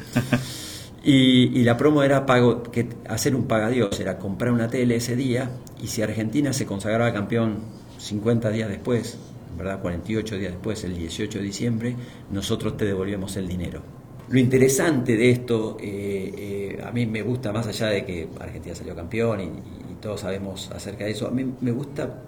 Y, 1.03 1.57
y, 1.57 1.63
la 1.63 1.77
promo 1.77 2.03
era 2.03 2.25
pago, 2.25 2.63
que 2.63 2.89
hacer 3.07 3.33
un 3.33 3.47
paga 3.47 3.69
Dios, 3.69 3.97
era 3.99 4.17
comprar 4.17 4.51
una 4.51 4.67
tele 4.67 4.97
ese 4.97 5.15
día 5.15 5.49
y 5.81 5.87
si 5.87 6.01
Argentina 6.01 6.51
se 6.51 6.65
consagraba 6.65 7.13
campeón 7.13 7.59
50 7.97 8.49
días 8.49 8.67
después, 8.67 9.17
¿verdad? 9.57 9.81
48 9.81 10.37
días 10.37 10.51
después, 10.53 10.83
el 10.83 10.97
18 10.97 11.39
de 11.39 11.43
diciembre, 11.43 11.95
nosotros 12.31 12.77
te 12.77 12.85
devolvemos 12.85 13.35
el 13.37 13.47
dinero. 13.47 13.81
Lo 14.29 14.39
interesante 14.39 15.15
de 15.15 15.31
esto, 15.31 15.77
eh, 15.79 16.33
eh, 16.77 16.83
a 16.83 16.91
mí 16.91 17.05
me 17.05 17.21
gusta, 17.21 17.53
más 17.53 17.67
allá 17.67 17.87
de 17.87 18.03
que 18.03 18.27
Argentina 18.39 18.75
salió 18.75 18.93
campeón 18.95 19.39
y, 19.39 19.43
y, 19.43 19.95
todos 20.01 20.21
sabemos 20.21 20.69
acerca 20.71 21.05
de 21.05 21.11
eso, 21.11 21.27
a 21.27 21.31
mí 21.31 21.45
me 21.61 21.71
gusta 21.71 22.23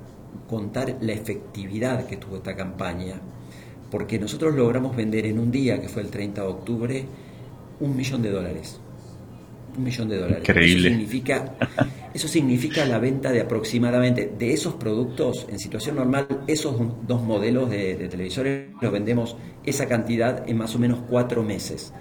contar 0.49 0.97
la 1.01 1.11
efectividad 1.11 2.05
que 2.07 2.17
tuvo 2.17 2.37
esta 2.37 2.55
campaña, 2.55 3.15
porque 3.91 4.17
nosotros 4.17 4.55
logramos 4.55 4.95
vender 4.95 5.25
en 5.25 5.39
un 5.39 5.51
día, 5.51 5.81
que 5.81 5.89
fue 5.89 6.01
el 6.01 6.09
30 6.09 6.41
de 6.41 6.47
octubre, 6.47 7.05
un 7.79 7.95
millón 7.95 8.21
de 8.21 8.31
dólares. 8.31 8.79
Un 9.77 9.83
millón 9.83 10.09
de 10.09 10.17
dólares. 10.17 10.39
Increíble. 10.41 10.87
Eso 10.87 10.89
significa, 10.89 11.55
eso 12.13 12.27
significa 12.27 12.85
la 12.85 12.99
venta 12.99 13.31
de 13.31 13.41
aproximadamente, 13.41 14.31
de 14.37 14.53
esos 14.53 14.73
productos, 14.75 15.45
en 15.49 15.59
situación 15.59 15.95
normal, 15.97 16.27
esos 16.47 16.75
dos 17.07 17.21
modelos 17.21 17.69
de, 17.69 17.95
de 17.95 18.07
televisores 18.09 18.69
los 18.81 18.91
vendemos 18.91 19.37
esa 19.63 19.87
cantidad 19.87 20.47
en 20.49 20.57
más 20.57 20.75
o 20.75 20.79
menos 20.79 20.99
cuatro 21.09 21.43
meses. 21.43 21.93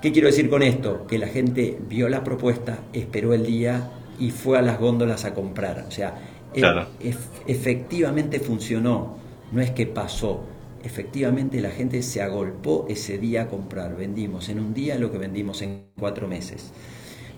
¿Qué 0.00 0.12
quiero 0.12 0.28
decir 0.28 0.50
con 0.50 0.62
esto? 0.62 1.06
Que 1.06 1.18
la 1.18 1.28
gente 1.28 1.78
vio 1.88 2.08
la 2.08 2.24
propuesta, 2.24 2.80
esperó 2.92 3.34
el 3.34 3.46
día 3.46 3.90
y 4.18 4.30
fue 4.30 4.58
a 4.58 4.62
las 4.62 4.78
góndolas 4.80 5.24
a 5.24 5.34
comprar. 5.34 5.84
O 5.86 5.90
sea, 5.90 6.14
e- 6.54 6.60
Claro. 6.60 6.88
ef- 7.00 7.30
efectivamente 7.46 8.40
funcionó, 8.40 9.16
no 9.52 9.60
es 9.60 9.70
que 9.70 9.86
pasó. 9.86 10.44
Efectivamente 10.82 11.60
la 11.60 11.70
gente 11.70 12.02
se 12.02 12.20
agolpó 12.22 12.86
ese 12.88 13.18
día 13.18 13.42
a 13.42 13.48
comprar. 13.48 13.96
Vendimos 13.96 14.48
en 14.48 14.58
un 14.58 14.74
día 14.74 14.98
lo 14.98 15.12
que 15.12 15.18
vendimos 15.18 15.62
en 15.62 15.86
cuatro 15.98 16.26
meses. 16.26 16.72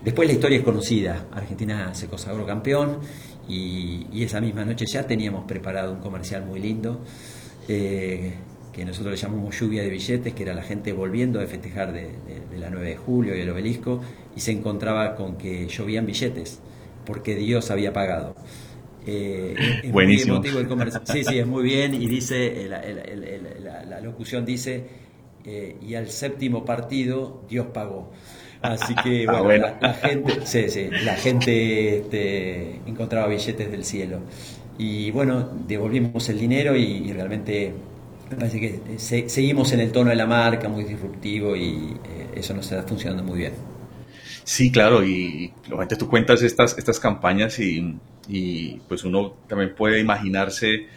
Después 0.05 0.27
la 0.27 0.33
historia 0.35 0.57
es 0.59 0.63
conocida. 0.63 1.27
Argentina 1.31 1.93
se 1.95 2.07
consagró 2.07 2.45
campeón 2.45 2.99
y, 3.49 4.07
y 4.13 4.23
esa 4.23 4.39
misma 4.41 4.63
noche 4.65 4.85
ya 4.87 5.05
teníamos 5.07 5.45
preparado 5.45 5.93
un 5.93 5.99
comercial 5.99 6.45
muy 6.45 6.59
lindo 6.59 7.01
eh, 7.67 8.33
que 8.73 8.85
nosotros 8.85 9.11
le 9.15 9.17
llamamos 9.21 9.59
lluvia 9.59 9.81
de 9.83 9.89
billetes, 9.89 10.33
que 10.33 10.43
era 10.43 10.53
la 10.53 10.63
gente 10.63 10.93
volviendo 10.93 11.39
a 11.41 11.45
festejar 11.47 11.93
de, 11.93 12.01
de- 12.03 12.41
de 12.51 12.57
la 12.59 12.69
9 12.69 12.89
de 12.89 12.97
julio 12.97 13.35
y 13.35 13.41
el 13.41 13.49
obelisco 13.49 14.01
y 14.35 14.41
se 14.41 14.51
encontraba 14.51 15.15
con 15.15 15.37
que 15.37 15.67
llovían 15.67 16.05
billetes 16.05 16.61
porque 17.05 17.35
Dios 17.35 17.71
había 17.71 17.93
pagado. 17.93 18.35
Eh, 19.07 19.59
es 19.83 19.91
Buenísimo. 19.91 20.41
Sí, 21.03 21.23
sí, 21.23 21.39
es 21.39 21.47
muy 21.47 21.63
bien 21.63 21.93
y 21.93 22.07
dice, 22.07 22.67
la 22.69 24.01
locución 24.01 24.45
dice, 24.45 24.85
eh, 25.45 25.77
y 25.81 25.95
al 25.95 26.09
séptimo 26.09 26.65
partido 26.65 27.43
Dios 27.49 27.67
pagó. 27.73 28.11
Así 28.65 28.97
que 28.97 29.27
Ah, 29.27 29.41
bueno. 29.41 29.67
La, 29.67 29.77
la 29.79 29.93
gente, 29.93 30.45
sí, 30.45 30.69
sí, 30.69 30.89
la 31.01 31.15
gente 31.15 31.97
este, 31.99 32.81
encontraba 32.85 33.27
billetes 33.27 33.71
del 33.71 33.85
cielo. 33.85 34.21
Y 34.77 35.11
bueno, 35.11 35.49
devolvimos 35.67 36.27
el 36.29 36.39
dinero 36.39 36.75
y, 36.75 36.83
y 36.83 37.13
realmente 37.13 37.73
me 38.29 38.37
parece 38.37 38.59
que 38.59 38.67
eh, 38.67 38.99
se- 38.99 39.29
seguimos 39.29 39.71
en 39.73 39.79
el 39.81 39.91
tono 39.91 40.09
de 40.09 40.15
la 40.15 40.25
marca, 40.25 40.67
muy 40.69 40.83
disruptivo 40.83 41.55
y 41.55 41.99
eh, 42.03 42.31
eso 42.35 42.53
nos 42.53 42.71
está 42.71 42.83
funcionando 42.87 43.23
muy 43.23 43.39
bien. 43.39 43.53
Sí, 44.43 44.71
claro, 44.71 45.03
y 45.03 45.55
lógicamente 45.67 45.95
tú 45.97 46.07
cuentas 46.07 46.41
estas, 46.43 46.77
estas 46.77 46.99
campañas 46.99 47.59
y, 47.59 47.99
y, 48.27 48.79
pues 48.87 49.03
uno 49.03 49.37
también 49.47 49.73
puede 49.75 49.99
imaginarse 49.99 50.87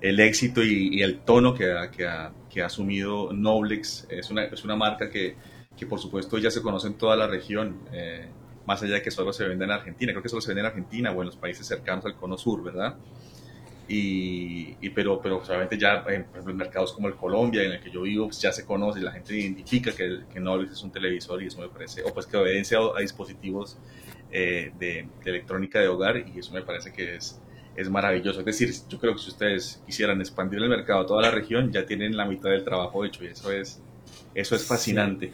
el 0.00 0.20
éxito 0.20 0.62
y, 0.64 0.88
y 0.98 1.02
el 1.02 1.20
tono 1.24 1.54
que 1.54 1.72
ha, 1.72 1.90
que, 1.90 2.06
ha, 2.06 2.32
que 2.48 2.62
ha 2.62 2.66
asumido 2.66 3.32
Noblex. 3.32 4.06
Es 4.10 4.30
una, 4.30 4.44
es 4.44 4.64
una 4.64 4.76
marca 4.76 5.08
que, 5.10 5.36
que 5.76 5.86
por 5.86 6.00
supuesto 6.00 6.38
ya 6.38 6.50
se 6.50 6.62
conoce 6.62 6.88
en 6.88 6.98
toda 6.98 7.16
la 7.16 7.26
región, 7.26 7.88
eh, 7.92 8.34
más 8.64 8.82
allá 8.82 8.94
de 8.96 9.02
que 9.02 9.10
solo 9.10 9.32
se 9.32 9.46
vende 9.48 9.64
en 9.66 9.70
Argentina, 9.72 10.12
creo 10.12 10.22
que 10.22 10.28
solo 10.28 10.42
se 10.42 10.50
vende 10.50 10.60
en 10.62 10.66
Argentina 10.66 11.12
o 11.12 11.22
en 11.22 11.26
los 11.26 11.36
países 11.38 11.66
cercanos 11.66 12.04
al 12.06 12.16
cono 12.16 12.36
sur, 12.38 12.62
¿verdad? 12.64 12.98
Y, 13.88 14.84
y 14.84 14.90
pero, 14.90 15.20
pero 15.22 15.38
obviamente 15.38 15.78
ya 15.78 15.98
en, 16.08 16.24
por 16.28 16.38
ejemplo, 16.38 16.50
en 16.52 16.56
mercados 16.56 16.92
como 16.92 17.06
el 17.08 17.16
Colombia, 17.16 17.62
en 17.62 17.72
el 17.72 17.80
que 17.80 17.90
yo 17.90 18.02
vivo, 18.02 18.26
pues 18.26 18.40
ya 18.40 18.50
se 18.52 18.64
conoce, 18.64 19.00
la 19.00 19.12
gente 19.12 19.36
identifica 19.38 19.94
que, 19.94 20.04
el- 20.04 20.26
que 20.28 20.40
Noblex 20.40 20.72
es 20.72 20.82
un 20.82 20.90
televisor 20.90 21.40
y 21.42 21.46
eso 21.46 21.60
me 21.60 21.68
parece, 21.68 22.02
o 22.04 22.12
pues 22.12 22.26
que 22.26 22.36
obedece 22.36 22.74
a, 22.76 22.80
a 22.96 23.00
dispositivos 23.00 23.80
eh, 24.28 24.72
de, 24.74 25.12
de 25.22 25.30
electrónica 25.30 25.78
de 25.80 25.86
hogar 25.88 26.16
y 26.28 26.38
eso 26.38 26.52
me 26.52 26.62
parece 26.62 26.92
que 26.92 27.14
es, 27.16 27.42
es 27.74 27.88
maravilloso. 27.90 28.40
Es 28.40 28.46
decir, 28.46 28.70
yo 28.88 28.98
creo 28.98 29.12
que 29.14 29.20
si 29.22 29.30
ustedes 29.30 29.82
quisieran 29.86 30.20
expandir 30.20 30.60
el 30.62 30.68
mercado 30.68 31.00
a 31.02 31.06
toda 31.06 31.22
la 31.22 31.30
región, 31.30 31.70
ya 31.72 31.86
tienen 31.86 32.16
la 32.16 32.26
mitad 32.26 32.50
del 32.50 32.64
trabajo 32.64 33.04
hecho 33.04 33.22
y 33.24 33.28
eso 33.28 33.52
es, 33.52 33.84
eso 34.34 34.56
es 34.56 34.66
fascinante. 34.66 35.32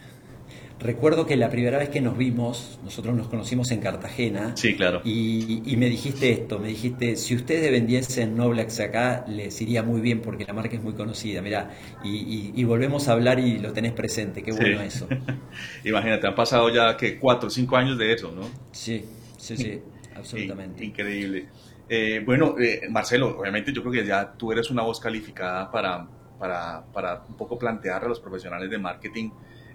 Recuerdo 0.83 1.27
que 1.27 1.37
la 1.37 1.49
primera 1.49 1.79
vez 1.79 1.89
que 1.91 2.01
nos 2.01 2.17
vimos, 2.19 2.79
nosotros 2.83 3.15
nos 3.15 3.29
conocimos 3.29 3.71
en 3.71 3.81
Cartagena. 3.81 4.57
Sí, 4.57 4.75
claro. 4.75 5.01
Y, 5.05 5.63
y 5.65 5.77
me 5.77 5.87
dijiste 5.89 6.31
esto, 6.33 6.59
me 6.59 6.69
dijiste, 6.69 7.17
si 7.17 7.35
ustedes 7.37 7.71
vendiesen 7.71 8.37
Noblex 8.37 8.81
acá, 8.81 9.25
les 9.29 9.61
iría 9.61 9.83
muy 9.83 10.01
bien 10.01 10.21
porque 10.21 10.45
la 10.45 10.53
marca 10.53 10.75
es 10.77 10.83
muy 10.83 10.95
conocida, 10.95 11.41
mirá, 11.41 11.71
y, 12.05 12.09
y- 12.17 12.53
y 12.57 12.65
volvemos 12.65 13.09
a 13.09 13.13
hablar 13.13 13.39
y 13.39 13.59
lo 13.59 13.73
tenés 13.73 13.93
presente, 13.93 14.43
qué 14.43 14.53
Sí. 14.53 14.59
bueno 14.61 14.81
eso. 14.83 15.07
Imagínate, 15.85 16.27
han 16.27 16.35
pasado 16.35 16.69
ya 16.71 16.97
que 16.97 17.19
cuatro 17.19 17.47
o 17.49 17.51
cinco 17.51 17.77
años 17.77 17.97
de 17.99 18.13
eso, 18.13 18.33
¿no? 18.33 18.43
Sí, 18.73 19.05
sí, 19.39 19.57
sí, 19.57 19.81
absolutamente. 20.17 20.83
In- 20.85 20.91
Increíble. 20.91 21.49
Eh, 21.89 22.23
bueno, 22.25 22.57
eh, 22.59 22.83
Marcelo, 22.91 23.39
obviamente 23.39 23.73
yo 23.73 23.83
creo 23.83 23.93
que 23.93 24.07
ya 24.07 24.35
tú 24.37 24.51
eres 24.53 24.71
una 24.71 24.83
voz 24.83 24.99
calificada 24.99 25.71
para, 25.71 26.09
para, 26.39 26.85
para 26.93 27.25
un 27.29 27.37
poco 27.37 27.59
plantear 27.59 28.05
a 28.05 28.09
los 28.09 28.21
profesionales 28.21 28.71
de 28.71 28.79
marketing 28.79 29.31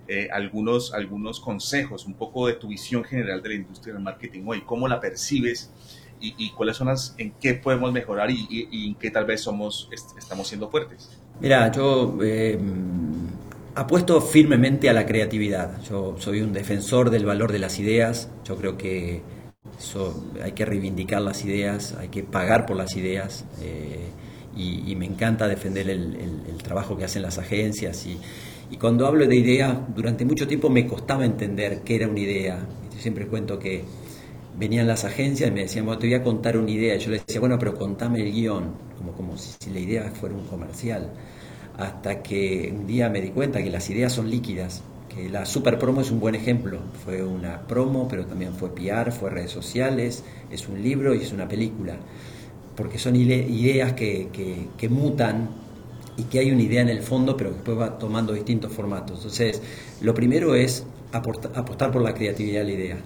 eh, 0.07 0.29
algunos, 0.31 0.93
algunos 0.93 1.39
consejos, 1.39 2.05
un 2.05 2.15
poco 2.15 2.47
de 2.47 2.53
tu 2.53 2.67
visión 2.67 3.03
general 3.03 3.41
de 3.41 3.49
la 3.49 3.55
industria 3.55 3.93
del 3.93 4.03
marketing 4.03 4.43
hoy, 4.47 4.61
cómo 4.65 4.87
la 4.87 4.99
percibes 4.99 5.71
y, 6.19 6.33
y 6.37 6.51
cuáles 6.53 6.77
son 6.77 6.87
las, 6.87 7.15
en 7.17 7.33
qué 7.39 7.53
podemos 7.55 7.91
mejorar 7.93 8.31
y, 8.31 8.47
y- 8.49 8.67
y 8.71 8.87
en 8.89 8.95
qué 8.95 9.11
tal 9.11 9.25
vez 9.25 9.41
somos, 9.41 9.89
est- 9.91 10.17
estamos 10.17 10.47
siendo 10.47 10.69
fuertes. 10.69 11.11
Mira, 11.39 11.71
yo 11.71 12.17
eh, 12.23 12.57
apuesto 13.75 14.21
firmemente 14.21 14.89
a 14.89 14.93
la 14.93 15.05
creatividad. 15.05 15.81
Yo 15.83 16.15
soy 16.19 16.41
un 16.41 16.53
defensor 16.53 17.09
del 17.09 17.25
valor 17.25 17.51
de 17.51 17.59
las 17.59 17.79
ideas. 17.79 18.29
Yo 18.43 18.55
creo 18.57 18.77
que 18.77 19.21
eso, 19.77 20.23
hay 20.43 20.53
que 20.53 20.65
reivindicar 20.65 21.21
las 21.21 21.43
ideas, 21.45 21.93
hay 21.99 22.09
que 22.09 22.23
pagar 22.23 22.65
por 22.65 22.77
las 22.77 22.95
ideas. 22.95 23.45
eh, 23.61 24.07
y 24.59 24.95
me 24.95 25.05
encanta 25.05 25.47
defender 25.47 25.87
el, 25.87 26.15
el- 26.15 26.41
el 26.49 26.57
trabajo 26.63 26.97
que 26.97 27.05
hacen 27.05 27.21
las 27.21 27.37
agencias. 27.37 28.05
Y, 28.07 28.17
y 28.69 28.77
cuando 28.77 29.07
hablo 29.07 29.25
de 29.27 29.35
idea, 29.35 29.85
durante 29.95 30.25
mucho 30.25 30.47
tiempo 30.47 30.69
me 30.69 30.85
costaba 30.87 31.25
entender 31.25 31.81
qué 31.83 31.95
era 31.95 32.07
una 32.07 32.19
idea. 32.19 32.59
Yo 32.93 32.99
siempre 32.99 33.27
cuento 33.27 33.57
que 33.59 33.83
venían 34.57 34.87
las 34.87 35.05
agencias 35.05 35.49
y 35.49 35.53
me 35.53 35.61
decían, 35.61 35.85
bueno, 35.85 35.99
te 35.99 36.07
voy 36.07 36.15
a 36.15 36.23
contar 36.23 36.57
una 36.57 36.69
idea. 36.71 36.95
Yo 36.97 37.11
les 37.11 37.25
decía, 37.25 37.39
bueno, 37.39 37.57
pero 37.59 37.75
contame 37.75 38.21
el 38.21 38.31
guion, 38.33 38.73
como, 38.97 39.13
como 39.13 39.37
si, 39.37 39.69
la 39.71 39.79
idea 39.79 40.11
fuera 40.11 40.35
un 40.35 40.45
comercial. 40.45 41.11
Hasta 41.77 42.23
que 42.23 42.73
un 42.75 42.87
día 42.87 43.09
me 43.09 43.21
di 43.21 43.29
cuenta 43.29 43.63
que 43.63 43.69
las 43.69 43.89
ideas 43.89 44.11
son 44.13 44.29
líquidas, 44.29 44.83
que 45.13 45.29
la 45.29 45.45
super 45.45 45.77
promo 45.79 46.01
es 46.01 46.11
un 46.11 46.19
buen 46.19 46.35
ejemplo. 46.35 46.79
Fue 47.05 47.23
una 47.23 47.61
promo, 47.67 48.07
pero 48.07 48.25
también 48.25 48.53
fue 48.53 48.73
PR, 48.73 49.11
fue 49.11 49.29
redes 49.29 49.51
sociales, 49.51 50.23
es 50.51 50.67
un 50.67 50.81
libro 50.81 51.13
y 51.15 51.19
es 51.19 51.31
una 51.31 51.47
película. 51.47 51.95
Porque 52.75 52.97
son 52.99 53.15
ide- 53.15 53.47
ideas 53.49 53.93
que 53.93 54.89
mutan 54.89 55.49
y 56.17 56.23
que 56.23 56.39
hay 56.39 56.51
una 56.51 56.63
idea 56.63 56.81
en 56.81 56.89
el 56.89 57.01
fondo, 57.01 57.37
pero 57.37 57.51
después 57.51 57.77
va 57.77 57.97
tomando 57.97 58.33
distintos 58.33 58.71
formatos. 58.73 59.17
Entonces, 59.17 59.61
lo 60.01 60.13
primero 60.13 60.55
es 60.55 60.85
apostar 61.11 61.91
por 61.91 62.01
la 62.01 62.13
creatividad 62.13 62.61
de 62.61 62.65
la 62.65 62.71
idea. 62.71 62.97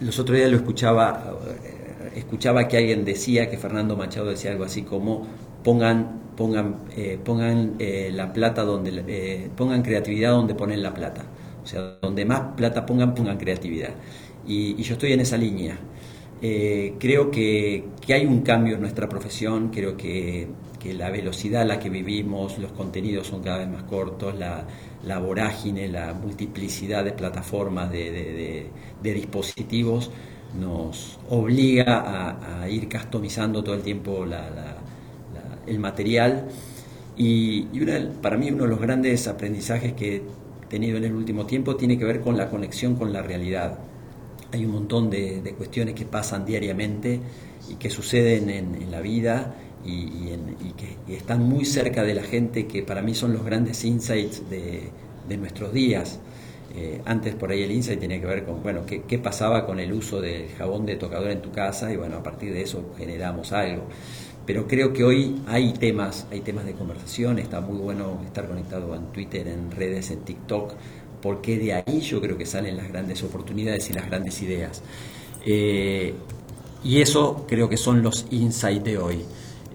Los 0.00 0.18
otros 0.18 0.36
días 0.36 0.50
lo 0.50 0.58
escuchaba, 0.58 1.38
eh, 1.64 2.12
escuchaba 2.16 2.68
que 2.68 2.76
alguien 2.76 3.04
decía, 3.04 3.50
que 3.50 3.56
Fernando 3.56 3.96
Machado 3.96 4.26
decía 4.26 4.52
algo 4.52 4.64
así 4.64 4.82
como 4.82 5.26
pongan, 5.64 6.20
pongan, 6.36 6.76
eh, 6.96 7.18
pongan 7.24 7.74
eh, 7.78 8.10
la 8.12 8.32
plata 8.32 8.62
donde, 8.62 9.50
pongan 9.56 9.82
creatividad 9.82 10.30
donde 10.32 10.54
ponen 10.54 10.82
la 10.82 10.92
plata. 10.92 11.24
O 11.64 11.66
sea, 11.66 11.98
donde 12.02 12.24
más 12.24 12.54
plata 12.56 12.84
pongan, 12.86 13.14
pongan 13.14 13.38
creatividad. 13.38 13.90
Y, 14.46 14.76
y 14.78 14.82
yo 14.82 14.94
estoy 14.94 15.12
en 15.12 15.20
esa 15.20 15.36
línea. 15.36 15.78
Creo 16.40 17.32
que, 17.32 17.84
que 18.06 18.14
hay 18.14 18.24
un 18.24 18.42
cambio 18.42 18.76
en 18.76 18.80
nuestra 18.80 19.08
profesión, 19.08 19.70
creo 19.70 19.96
que, 19.96 20.46
que 20.78 20.94
la 20.94 21.10
velocidad 21.10 21.62
a 21.62 21.64
la 21.64 21.78
que 21.80 21.90
vivimos, 21.90 22.58
los 22.58 22.72
contenidos 22.72 23.26
son 23.26 23.42
cada 23.42 23.58
vez 23.58 23.68
más 23.68 23.82
cortos, 23.84 24.34
la, 24.38 24.64
vorágine, 25.18 25.88
la 25.88 26.14
multiplicidad 26.14 27.04
de 27.04 27.12
plataformas, 27.12 27.90
de, 27.90 28.10
de- 28.10 28.32
de- 28.32 28.66
de 29.02 29.14
dispositivos, 29.14 30.10
nos 30.58 31.18
obliga 31.28 32.62
a, 32.62 32.68
ir 32.68 32.88
customizando 32.88 33.62
todo 33.62 33.74
el 33.74 33.82
tiempo 33.82 34.24
la- 34.24 34.50
la- 34.50 34.76
el 35.66 35.78
material. 35.78 36.48
Y, 37.16 37.66
una- 37.80 38.10
para 38.22 38.36
mí 38.36 38.50
uno 38.50 38.64
de 38.64 38.70
los 38.70 38.80
grandes 38.80 39.26
aprendizajes 39.28 39.92
que 39.94 40.16
he 40.16 40.22
tenido 40.68 40.96
en 40.98 41.04
el 41.04 41.14
último 41.14 41.46
tiempo 41.46 41.76
tiene 41.76 41.98
que 41.98 42.04
ver 42.04 42.20
con 42.20 42.36
la 42.36 42.48
conexión 42.48 42.94
con 42.96 43.12
la 43.12 43.22
realidad 43.22 43.78
hay 44.52 44.64
un 44.64 44.72
montón 44.72 45.10
de, 45.10 45.42
cuestiones 45.56 45.94
que 45.94 46.06
pasan 46.06 46.44
diariamente 46.46 47.20
y 47.68 47.74
que 47.74 47.90
suceden 47.90 48.50
en, 48.50 48.74
en 48.76 48.90
la 48.90 49.00
vida 49.00 49.54
y, 49.88 50.74
que 50.76 51.16
están 51.16 51.42
muy 51.42 51.64
cerca 51.64 52.02
de 52.02 52.14
la 52.14 52.22
gente, 52.22 52.66
que 52.66 52.82
para 52.82 53.02
mí 53.02 53.14
son 53.14 53.32
los 53.32 53.44
grandes 53.44 53.84
insights 53.84 54.48
de, 54.50 54.90
nuestros 55.36 55.72
días. 55.72 56.20
Eh, 56.74 57.00
antes 57.04 57.34
por 57.34 57.50
ahí 57.50 57.62
el 57.62 57.72
insight 57.72 57.98
tenía 57.98 58.20
que 58.20 58.26
ver 58.26 58.44
con, 58.44 58.62
bueno, 58.62 58.84
qué, 58.86 59.02
qué 59.02 59.18
pasaba 59.18 59.66
con 59.66 59.80
el 59.80 59.92
uso 59.92 60.20
del 60.20 60.48
jabón 60.50 60.86
de 60.86 60.96
tocador 60.96 61.30
en 61.30 61.40
tu 61.40 61.50
casa 61.50 61.92
y 61.92 61.96
bueno, 61.96 62.18
a 62.18 62.22
partir 62.22 62.52
de 62.52 62.62
eso 62.62 62.94
generamos 62.96 63.52
algo. 63.52 63.84
Pero 64.48 64.66
creo 64.66 64.94
que 64.94 65.04
hoy 65.04 65.42
hay 65.46 65.74
temas, 65.74 66.26
hay 66.30 66.40
temas 66.40 66.64
de 66.64 66.72
conversación, 66.72 67.38
está 67.38 67.60
muy 67.60 67.78
bueno 67.78 68.22
estar 68.24 68.48
conectado 68.48 68.94
en 68.94 69.12
Twitter, 69.12 69.46
en 69.46 69.70
redes, 69.70 70.10
en 70.10 70.20
TikTok, 70.20 70.72
porque 71.20 71.58
de 71.58 71.74
ahí 71.74 72.00
yo 72.00 72.20
creo 72.20 72.38
que 72.38 72.46
salen 72.46 72.76
las 72.76 72.88
grandes 72.88 73.22
oportunidades 73.22 73.90
y 73.90 73.92
las 73.92 74.06
grandes 74.06 74.40
ideas. 74.40 74.82
Eh, 75.44 76.14
y 76.82 77.02
eso 77.02 77.44
creo 77.46 77.68
que 77.68 77.76
son 77.76 78.02
los 78.02 78.26
insights 78.30 78.84
de 78.84 78.96
hoy. 78.96 79.24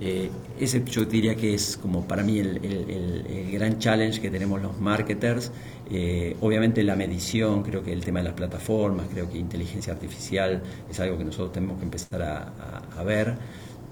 Eh, 0.02 0.30
ese 0.60 0.84
yo 0.86 1.06
diría 1.06 1.36
que 1.36 1.54
es 1.54 1.78
como 1.78 2.08
para 2.08 2.24
mí 2.24 2.40
el, 2.40 3.50
gran 3.52 3.78
challenge 3.80 4.20
que 4.20 4.30
tenemos 4.30 4.62
los 4.62 4.80
marketers. 4.80 5.52
Eh, 5.92 6.36
obviamente 6.42 6.84
la 6.84 6.96
medición, 6.96 7.62
creo 7.64 7.84
que 7.84 7.94
el 7.94 8.04
tema 8.04 8.20
de 8.20 8.26
las 8.26 8.34
plataformas, 8.34 9.08
creo 9.12 9.30
que 9.30 9.38
inteligencia 9.38 9.94
artificial 9.94 10.62
es 10.90 11.00
algo 11.00 11.18
que 11.18 11.24
nosotros 11.24 11.52
tenemos 11.52 11.78
que 11.78 11.86
empezar 11.86 12.22
a, 12.22 13.04
ver, 13.04 13.36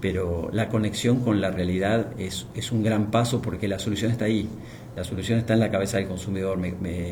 pero 0.02 0.50
la 0.52 0.68
conexión 0.68 1.20
con 1.20 1.40
la 1.40 1.50
realidad 1.50 2.12
es, 2.18 2.46
es 2.54 2.72
un 2.72 2.82
gran 2.82 3.10
paso 3.10 3.40
porque 3.40 3.68
la 3.68 3.78
solución 3.78 4.10
está 4.10 4.26
ahí 4.26 4.46
la 4.94 5.04
solución 5.04 5.38
está 5.38 5.54
en 5.54 5.60
la 5.60 5.70
cabeza 5.70 5.96
del 5.96 6.06
consumidor. 6.06 6.58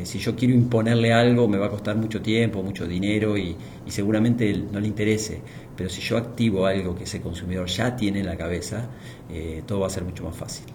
si 0.03 0.19
yo 0.19 0.35
quiero 0.35 0.53
imponerle 0.53 1.13
algo, 1.13 1.47
me 1.47 1.57
va 1.57 1.65
a 1.65 1.69
costar 1.69 1.95
mucho 1.95 2.21
tiempo, 2.21 2.61
mucho 2.61 2.85
dinero 2.85 3.37
y, 3.37 3.55
seguramente 3.87 4.55
no 4.71 4.79
le 4.79 4.87
interese. 4.87 5.41
Pero 5.75 5.89
si 5.89 6.01
yo 6.01 6.17
activo 6.17 6.67
algo 6.67 6.95
que 6.95 7.05
ese 7.05 7.21
consumidor 7.21 7.67
ya 7.67 7.95
tiene 7.95 8.19
en 8.19 8.27
la 8.27 8.37
cabeza, 8.37 8.87
eh, 9.31 9.63
todo 9.65 9.79
va 9.79 9.87
a 9.87 9.89
ser 9.89 10.03
mucho 10.03 10.23
más 10.23 10.35
fácil. 10.35 10.65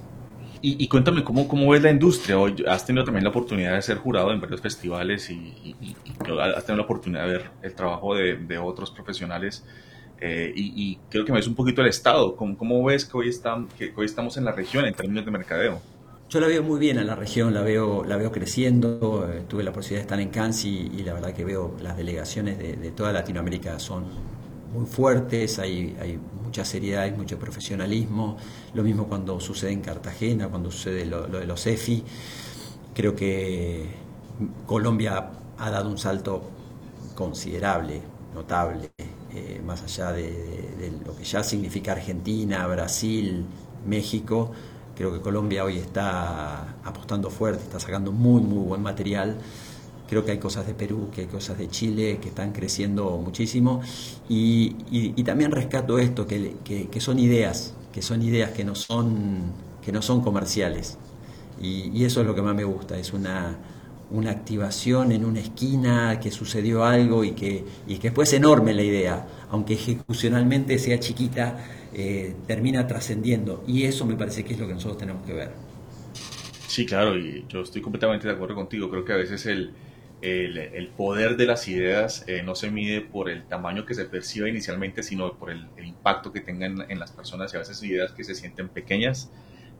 Y, 0.62 0.88
cuéntame, 0.88 1.22
¿cómo, 1.22 1.46
¿cómo 1.46 1.70
ves 1.70 1.83
la 1.83 1.92
industria? 1.92 2.37
Hoy 2.40 2.64
has 2.66 2.85
tenido 2.85 3.05
también 3.05 3.22
la 3.22 3.31
oportunidad 3.31 3.76
de 3.76 3.83
ser 3.83 3.98
jurado 3.98 4.33
en 4.33 4.40
varios 4.40 4.61
festivales 4.61 5.31
y, 5.31 5.94
has 6.40 6.66
tenido 6.66 6.79
la 6.79 6.83
oportunidad 6.83 7.26
de 7.26 7.33
ver 7.33 7.50
el 7.62 7.74
trabajo 7.74 8.16
de, 8.16 8.59
otros 8.59 8.90
profesionales. 8.90 9.64
Eh, 10.20 10.52
y, 10.55 10.98
creo 11.11 11.24
que 11.24 11.33
me 11.33 11.38
ves 11.38 11.48
un 11.48 11.55
poquito 11.55 11.83
el 11.83 11.88
estado. 11.88 12.37
¿Cómo, 12.37 12.57
cómo 12.57 12.83
ves 12.85 13.05
que 13.05 13.16
hoy, 13.16 13.29
están, 13.29 13.68
que 13.68 13.92
hoy 13.96 14.07
estamos 14.07 14.37
en 14.37 14.44
la 14.44 14.52
región 14.52 14.85
en 14.85 14.94
términos 14.94 15.24
de 15.24 15.31
mercadeo? 15.31 15.81
Yo 16.29 16.40
la 16.40 16.48
veo 16.48 16.62
muy 16.62 16.81
bien 16.81 16.98
en 16.98 17.07
la 17.07 17.14
región, 17.14 17.55
la 17.55 17.62
veo, 17.62 18.05
la 18.05 18.16
veo 18.16 18.33
creciendo. 18.33 19.31
Eh, 19.33 19.44
tuve 19.46 19.62
la 19.62 19.72
posibilidad 19.72 20.00
de 20.00 20.02
estar 20.02 20.20
en 20.20 20.31
Cannes 20.31 20.64
y, 20.64 20.88
la 21.05 21.12
verdad 21.12 21.33
que 21.33 21.44
veo 21.44 21.76
las 21.81 21.96
delegaciones 21.96 22.59
de, 22.59 22.90
toda 22.90 23.12
Latinoamérica 23.12 23.79
son 23.79 24.05
muy 24.74 24.87
fuertes, 24.87 25.59
hay, 25.61 25.96
hay 26.00 26.18
mucha 26.42 26.64
seriedad, 26.64 27.05
hay 27.05 27.12
mucho 27.12 27.38
profesionalismo. 27.38 28.37
Lo 28.74 28.83
mismo 28.83 29.07
cuando 29.07 29.38
sucede 29.38 29.70
en 29.70 29.83
Cartagena, 29.83 30.48
cuando 30.48 30.70
sucede 30.70 31.07
lo, 31.07 31.29
de 31.29 31.46
los 31.46 31.64
EFI. 31.64 32.02
Creo 32.92 33.14
que 33.14 33.87
Colombia 34.66 35.31
ha 35.59 35.70
dado 35.70 35.88
un 35.88 35.98
salto 35.98 36.50
considerable, 37.14 38.02
notable, 38.35 38.90
eh, 39.34 39.60
más 39.64 39.82
allá 39.82 40.12
de 40.12 40.92
lo 41.04 41.16
que 41.16 41.24
ya 41.24 41.42
significa 41.42 41.92
Argentina, 41.92 42.66
Brasil, 42.66 43.44
México 43.86 44.52
Creo 44.96 45.12
que 45.12 45.20
Colombia 45.20 45.62
hoy 45.62 45.76
está 45.76 46.76
apostando 46.82 47.28
fuerte, 47.28 47.62
está 47.62 47.78
sacando 47.78 48.12
muy, 48.12 48.40
muy 48.40 48.66
buen 48.66 48.82
material. 48.82 49.36
Creo 50.08 50.24
que 50.24 50.30
hay 50.30 50.38
cosas 50.38 50.66
de 50.66 50.72
Perú, 50.72 51.10
que 51.14 51.22
hay 51.22 51.26
cosas 51.26 51.58
de 51.58 51.68
Chile 51.68 52.18
que 52.18 52.28
están 52.28 52.52
creciendo 52.52 53.18
muchísimo. 53.18 53.82
Y, 54.26 54.70
también 55.22 55.50
rescato 55.50 55.98
esto, 55.98 56.26
que, 56.26 56.56
que, 56.64 57.00
son 57.00 57.18
ideas, 57.18 57.74
que 57.92 58.00
son 58.00 58.22
ideas 58.22 58.52
que 58.52 58.64
no 58.64 58.74
son, 58.74 59.52
que 59.84 59.92
no 59.92 60.00
son 60.00 60.22
comerciales. 60.22 60.96
Y, 61.60 62.02
eso 62.04 62.22
es 62.22 62.26
lo 62.26 62.34
que 62.34 62.40
más 62.40 62.54
me 62.54 62.64
gusta, 62.64 62.96
es 62.96 63.12
una, 63.12 63.58
una 64.11 64.31
activación 64.31 65.12
en 65.12 65.25
una 65.25 65.40
esquina, 65.40 66.21
que 66.21 66.31
sucedió 66.31 66.85
algo 66.85 67.25
y 67.25 67.33
que, 67.33 67.64
y 67.87 67.97
que 67.97 68.09
después 68.09 68.29
es 68.29 68.35
enorme 68.35 68.73
la 68.73 68.83
idea, 68.83 69.27
aunque 69.51 69.75
ejecucionalmente 69.75 70.79
sea 70.79 71.01
chiquita, 71.01 71.64
eh, 71.92 72.35
termina 72.47 72.87
trascendiendo. 72.87 73.64
Y 73.66 73.85
eso 73.85 74.07
me 74.07 74.14
parece 74.14 74.45
que 74.45 74.55
es 74.55 74.61
lo 74.61 74.66
que 74.66 74.75
nosotros 74.75 74.99
tenemos 74.99 75.27
que 75.27 75.33
ver. 75.33 75.51
Sí, 76.69 76.87
claro, 76.87 77.19
y 77.19 77.45
yo 77.49 77.62
estoy 77.62 77.81
completamente 77.81 78.29
de 78.29 78.35
acuerdo 78.35 78.55
contigo. 78.55 78.90
Creo 78.90 79.05
que 79.05 79.12
a 79.12 79.16
veces 79.16 79.47
el, 79.47 79.73
el, 80.21 80.88
poder 80.97 81.37
de 81.37 81.47
las 81.47 81.69
ideas 81.69 82.25
eh, 82.27 82.42
no 82.42 82.55
se 82.55 82.71
mide 82.71 83.01
por 83.01 83.29
el 83.29 83.45
tamaño 83.45 83.87
que 83.87 83.95
se 83.95 84.05
percibe 84.05 84.51
inicialmente, 84.51 85.03
sino 85.03 85.35
por 85.35 85.51
el, 85.51 85.66
impacto 85.83 86.33
que 86.33 86.40
tengan 86.40 86.85
en 86.88 86.99
las 86.99 87.12
personas. 87.12 87.53
Y 87.53 87.57
a 87.57 87.61
veces 87.61 87.83
ideas 87.83 88.12
que 88.12 88.25
se 88.25 88.35
sienten 88.35 88.69
pequeñas 88.69 89.31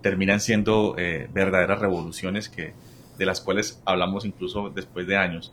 terminan 0.03 0.41
siendo 0.41 0.95
eh, 0.99 1.29
verdaderas 1.33 1.81
revoluciones 1.81 2.49
que, 2.49 2.73
de 3.17 3.27
las 3.27 3.41
cuales 3.41 3.83
hablamos 3.85 4.25
incluso 4.25 4.71
después 4.71 5.07
de 5.07 5.17
años. 5.17 5.53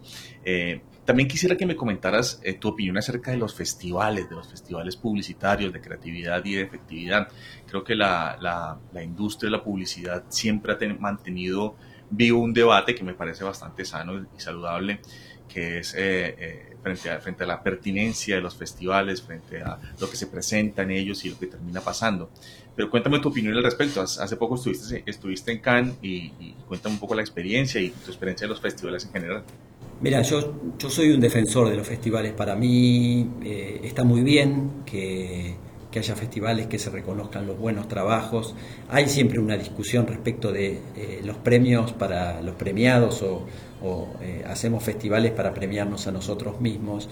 También 1.05 1.27
quisiera 1.27 1.57
que 1.57 1.65
me 1.65 1.75
comentaras 1.75 2.39
eh, 2.43 2.53
tu 2.53 2.69
opinión 2.69 2.97
acerca 2.97 3.31
de 3.31 3.37
los 3.37 3.53
festivales, 3.53 4.29
de 4.29 4.35
los 4.35 4.47
festivales 4.47 4.95
publicitarios, 4.95 5.73
de 5.73 5.81
creatividad 5.81 6.43
y 6.45 6.55
de 6.55 6.61
efectividad. 6.61 7.27
Creo 7.67 7.83
que 7.83 7.93
la, 7.93 8.37
la, 8.39 9.03
industria 9.03 9.47
de 9.49 9.57
la 9.57 9.63
publicidad 9.63 10.23
siempre 10.29 10.73
ha 10.73 10.93
mantenido 10.99 11.75
vivo 12.09 12.39
un 12.39 12.53
debate 12.53 12.95
que 12.95 13.03
me 13.03 13.13
parece 13.13 13.43
bastante 13.43 13.83
sano 13.83 14.17
y 14.17 14.39
saludable, 14.39 15.01
que 15.49 15.79
es 15.79 15.93
eh, 15.93 16.35
eh, 16.37 16.72
frente, 16.83 17.09
a, 17.09 17.19
frente 17.19 17.43
a 17.43 17.47
la 17.47 17.63
pertinencia 17.63 18.35
de 18.35 18.41
los 18.41 18.55
festivales, 18.55 19.21
frente 19.21 19.63
a 19.63 19.79
lo 19.99 20.09
que 20.09 20.15
se 20.15 20.27
presenta 20.27 20.83
en 20.83 20.91
ellos 20.91 21.25
y 21.25 21.29
lo 21.29 21.39
que 21.39 21.47
termina 21.47 21.81
pasando. 21.81 22.29
Pero 22.75 22.89
cuéntame 22.89 23.19
tu 23.19 23.29
opinión 23.29 23.55
al 23.55 23.63
respecto. 23.63 24.01
Hace 24.01 24.35
poco 24.35 24.55
estuviste, 24.55 25.03
estuviste 25.05 25.51
en 25.51 25.59
Cannes 25.59 25.95
y, 26.01 26.33
y 26.39 26.55
cuéntame 26.67 26.95
un 26.95 26.99
poco 26.99 27.15
la 27.15 27.21
experiencia 27.21 27.81
y 27.81 27.89
tu 27.89 28.11
experiencia 28.11 28.45
de 28.45 28.49
los 28.49 28.61
festivales 28.61 29.05
en 29.05 29.11
general. 29.11 29.43
Mira, 30.03 30.21
yo, 30.21 30.53
yo 30.77 30.89
soy 30.89 31.11
un 31.11 31.21
defensor 31.21 31.69
de 31.69 31.77
los 31.77 31.87
festivales. 31.87 32.33
Para 32.33 32.57
mí 32.57 33.25
eh, 33.41 33.79
está 33.83 34.03
muy 34.03 34.21
bien 34.21 34.83
que, 34.85 35.55
haya 35.95 36.15
festivales 36.15 36.67
que 36.67 36.79
se 36.79 36.89
reconozcan 36.89 37.47
los 37.47 37.57
buenos 37.57 37.87
trabajos. 37.87 38.53
Hay 38.89 39.07
siempre 39.07 39.39
una 39.39 39.55
discusión 39.55 40.05
respecto 40.05 40.51
de 40.51 40.81
eh, 40.97 41.21
los 41.23 41.37
premios 41.37 41.93
para 41.93 42.41
los 42.41 42.55
premiados 42.55 43.21
o, 43.21 43.45
eh, 44.21 44.43
hacemos 44.47 44.83
festivales 44.83 45.31
para 45.31 45.53
premiarnos 45.53 46.07
a 46.07 46.11
nosotros 46.11 46.61
mismos. 46.61 47.09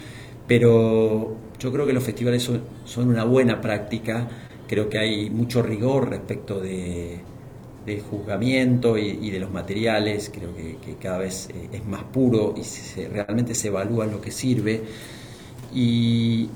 Pero 0.47 1.36
yo 1.60 1.71
creo 1.71 1.86
que 1.86 1.93
los 1.93 2.03
festivales 2.03 2.43
son, 2.43 3.10
una 3.10 3.23
buena 3.23 3.62
práctica. 3.62 4.27
Creo 4.67 4.89
que 4.89 4.99
hay 4.99 5.29
mucho 5.29 5.62
rigor 5.62 6.10
respecto 6.10 6.60
de, 6.60 7.19
de 7.86 7.99
juzgamiento 7.99 8.97
y, 8.97 9.29
de 9.29 9.39
los 9.39 9.51
materiales, 9.51 10.31
creo 10.34 10.55
que, 10.55 10.95
cada 10.95 11.19
vez 11.19 11.49
eh, 11.49 11.69
es 11.73 11.86
más 11.86 12.03
puro 12.03 12.53
y 12.57 12.63
se, 12.63 13.07
realmente 13.07 13.53
se 13.55 13.67
evalúa 13.67 14.05
lo 14.05 14.21
que 14.21 14.31
sirve. 14.31 14.81
Y, 15.73 16.49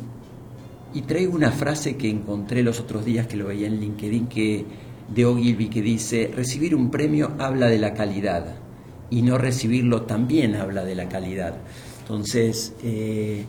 traigo 1.08 1.36
una 1.36 1.52
frase 1.52 1.98
que 1.98 2.10
encontré 2.10 2.64
los 2.64 2.80
otros 2.80 3.04
días 3.04 3.28
que 3.28 3.36
lo 3.36 3.48
veía 3.48 3.68
en 3.68 3.82
LinkedIn 3.82 4.28
que, 4.28 4.66
de 5.14 5.26
Ogilvy 5.26 5.68
que 5.68 5.82
dice, 5.82 6.32
recibir 6.34 6.74
un 6.74 6.90
premio 6.90 7.34
habla 7.38 7.68
de 7.68 7.78
la 7.80 7.94
calidad 7.94 8.65
y 9.10 9.22
no 9.22 9.38
recibirlo 9.38 10.04
también 10.04 10.56
habla 10.56 10.84
de 10.84 10.96
la 10.96 11.08
calidad. 11.10 11.56
Entonces, 12.02 12.74
eh, 12.84 13.46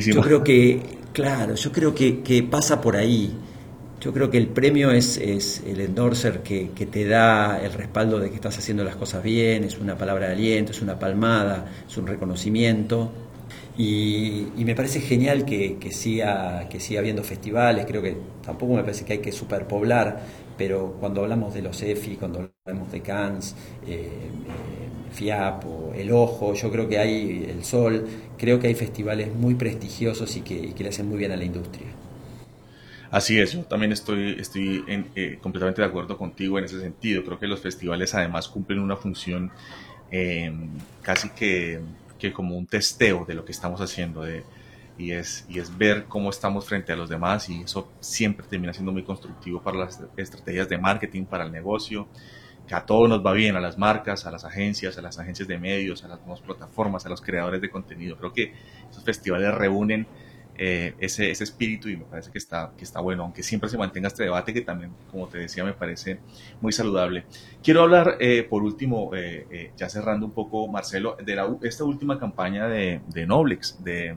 yo 0.00 0.20
creo 0.20 0.44
que, 0.44 0.80
claro, 1.12 1.54
yo 1.54 1.72
creo 1.72 1.94
que, 1.94 2.22
que 2.22 2.42
pasa 2.42 2.80
por 2.80 2.96
ahí. 2.96 3.34
Yo 4.00 4.12
creo 4.12 4.30
que 4.30 4.36
el 4.36 4.48
premio 4.48 4.90
es, 4.90 5.16
el 5.16 5.80
endorser 5.80 6.42
que, 6.42 6.66
te 6.66 7.06
da 7.06 7.58
el 7.62 7.72
respaldo 7.72 8.20
de 8.20 8.28
que 8.28 8.34
estás 8.34 8.58
haciendo 8.58 8.84
las 8.84 8.96
cosas 8.96 9.22
bien, 9.22 9.64
es 9.64 9.78
una 9.78 9.96
palabra 9.96 10.26
de 10.26 10.34
aliento, 10.34 10.72
es 10.72 10.82
una 10.82 10.98
palmada, 10.98 11.70
es 11.88 11.96
un 11.96 12.06
reconocimiento. 12.06 13.10
Y, 13.78 14.48
me 14.58 14.74
parece 14.74 15.00
genial 15.00 15.46
que, 15.46 15.78
siga, 15.90 16.68
que 16.68 16.80
siga 16.80 17.00
habiendo 17.00 17.24
festivales, 17.24 17.86
creo 17.86 18.02
que 18.02 18.14
tampoco 18.44 18.74
me 18.74 18.82
parece 18.82 19.06
que 19.06 19.14
hay 19.14 19.18
que 19.20 19.32
superpoblar, 19.32 20.20
pero 20.56 20.96
cuando 21.00 21.22
hablamos 21.22 21.54
de 21.54 21.62
los 21.62 21.82
EFI, 21.82 22.16
cuando 22.16 22.50
hablamos 22.66 22.92
de 22.92 23.00
Cannes, 23.00 23.54
eh, 23.86 24.08
eh, 24.08 25.12
FIAP 25.12 25.64
o 25.66 25.92
El 25.94 26.12
Ojo, 26.12 26.54
yo 26.54 26.70
creo 26.70 26.88
que 26.88 26.98
hay 26.98 27.46
El 27.48 27.64
Sol, 27.64 28.06
creo 28.38 28.58
que 28.60 28.68
hay 28.68 28.74
festivales 28.74 29.34
muy 29.34 29.54
prestigiosos 29.54 30.36
y 30.36 30.40
que 30.40 30.74
le 30.76 30.88
hacen 30.88 31.08
muy 31.08 31.18
bien 31.18 31.32
a 31.32 31.36
la 31.36 31.44
industria. 31.44 31.88
Así 33.14 33.38
es, 33.38 33.52
yo 33.52 33.62
también 33.62 33.92
estoy, 33.92 34.34
estoy 34.40 34.84
eh, 35.14 35.38
completamente 35.40 35.80
de 35.80 35.86
acuerdo 35.86 36.18
contigo 36.18 36.58
en 36.58 36.64
ese 36.64 36.80
sentido. 36.80 37.22
Creo 37.22 37.38
que 37.38 37.46
los 37.46 37.60
festivales 37.60 38.12
además 38.12 38.48
cumplen 38.48 38.80
una 38.80 38.96
función 38.96 39.52
em, 40.10 40.70
casi 41.00 41.30
que, 41.30 41.78
como 42.32 42.58
un 42.58 42.66
testeo 42.66 43.24
de 43.24 43.34
lo 43.34 43.44
que 43.44 43.52
estamos 43.52 43.80
haciendo 43.80 44.24
y, 44.96 45.12
es, 45.12 45.44
y 45.48 45.58
es 45.58 45.76
ver 45.76 46.04
cómo 46.04 46.30
estamos 46.30 46.66
frente 46.66 46.92
a 46.92 46.96
los 46.96 47.08
demás 47.08 47.48
y 47.48 47.62
eso 47.62 47.92
siempre 48.00 48.46
termina 48.48 48.72
siendo 48.72 48.92
muy 48.92 49.02
constructivo 49.02 49.62
para 49.62 49.78
las 49.78 50.02
estrategias 50.16 50.68
de 50.68 50.78
marketing, 50.78 51.24
para 51.24 51.44
el 51.44 51.52
negocio, 51.52 52.08
que 52.66 52.74
a 52.74 52.86
todos 52.86 53.08
nos 53.08 53.24
va 53.24 53.32
bien, 53.32 53.56
a 53.56 53.60
las 53.60 53.76
marcas, 53.76 54.24
a 54.26 54.30
las 54.30 54.44
agencias, 54.44 54.96
a 54.96 55.02
las 55.02 55.18
agencias 55.18 55.48
de 55.48 55.58
medios, 55.58 56.04
a 56.04 56.08
las 56.08 56.20
nuevas 56.20 56.40
plataformas, 56.40 57.04
a 57.06 57.08
los 57.08 57.20
creadores 57.20 57.60
de 57.60 57.70
contenido. 57.70 58.16
Creo 58.16 58.32
que 58.32 58.54
esos 58.90 59.04
festivales 59.04 59.52
reúnen 59.54 60.06
eh, 60.56 60.94
ese, 61.00 61.32
ese, 61.32 61.42
espíritu 61.42 61.88
y 61.88 61.96
me 61.96 62.04
parece 62.04 62.30
que 62.30 62.38
está, 62.38 62.72
que 62.78 62.84
está 62.84 63.00
bueno, 63.00 63.24
aunque 63.24 63.42
siempre 63.42 63.68
se 63.68 63.76
mantenga 63.76 64.06
este 64.06 64.22
debate 64.22 64.54
que 64.54 64.60
también, 64.60 64.92
como 65.10 65.26
te 65.26 65.38
decía, 65.38 65.64
me 65.64 65.72
parece 65.72 66.20
muy 66.60 66.72
saludable. 66.72 67.26
Quiero 67.62 67.82
hablar, 67.82 68.16
eh, 68.20 68.46
por 68.48 68.62
último, 68.62 69.10
eh, 69.16 69.72
ya 69.76 69.88
cerrando 69.88 70.24
un 70.26 70.32
poco, 70.32 70.68
Marcelo, 70.68 71.16
de 71.22 71.34
la, 71.34 71.54
esta 71.62 71.82
última 71.82 72.20
campaña 72.20 72.68
de 72.68 73.26
Noblex, 73.26 73.82
de, 73.82 74.14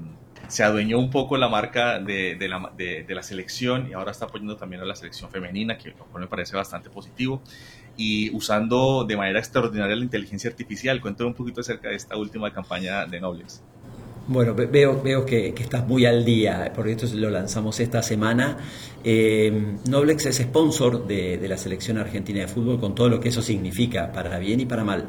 se 0.48 0.64
adueñó 0.64 1.00
un 1.00 1.10
poco 1.10 1.38
la 1.38 1.50
marca 1.50 2.00
de, 2.00 2.36
de, 2.36 2.48
la, 2.48 2.72
de, 2.76 3.06
la, 3.10 3.24
selección 3.24 3.90
y 3.90 3.94
ahora 3.94 4.12
está 4.12 4.26
apoyando 4.26 4.56
también 4.56 4.82
a 4.82 4.86
la 4.86 4.96
selección 4.96 5.30
femenina, 5.30 5.78
que 5.78 5.94
me 6.18 6.28
parece 6.28 6.56
bastante 6.56 6.90
positivo. 6.90 7.42
Y 7.96 8.36
usando 8.36 9.06
de 9.06 9.18
manera 9.18 9.40
extraordinaria 9.40 9.96
la 9.96 10.04
inteligencia 10.04 10.50
artificial. 10.50 11.02
Cuéntame 11.02 11.30
un 11.30 11.36
poquito 11.36 11.62
acerca 11.62 11.90
de 11.90 11.96
esta 11.96 12.16
última 12.16 12.54
campaña 12.54 13.06
de 13.06 13.20
Noblex. 13.20 13.64
Bueno, 14.30 14.54
veo, 14.54 15.02
veo 15.02 15.26
que, 15.26 15.54
estás 15.58 15.88
muy 15.88 16.06
al 16.06 16.26
día, 16.26 16.74
porque 16.76 16.92
esto 16.92 17.08
lo 17.16 17.30
lanzamos 17.30 17.80
esta 17.80 18.02
semana. 18.04 18.58
Eh, 19.02 19.78
Noblex 19.88 20.26
es 20.26 20.38
sponsor 20.38 21.08
de, 21.08 21.40
la 21.48 21.56
selección 21.56 21.98
argentina 21.98 22.42
de 22.42 22.48
fútbol 22.50 22.78
con 22.78 22.94
todo 22.94 23.08
lo 23.08 23.22
que 23.22 23.30
eso 23.30 23.42
significa, 23.42 24.12
para 24.12 24.38
bien 24.38 24.60
y 24.60 24.66
para 24.66 24.84
mal. 24.84 25.08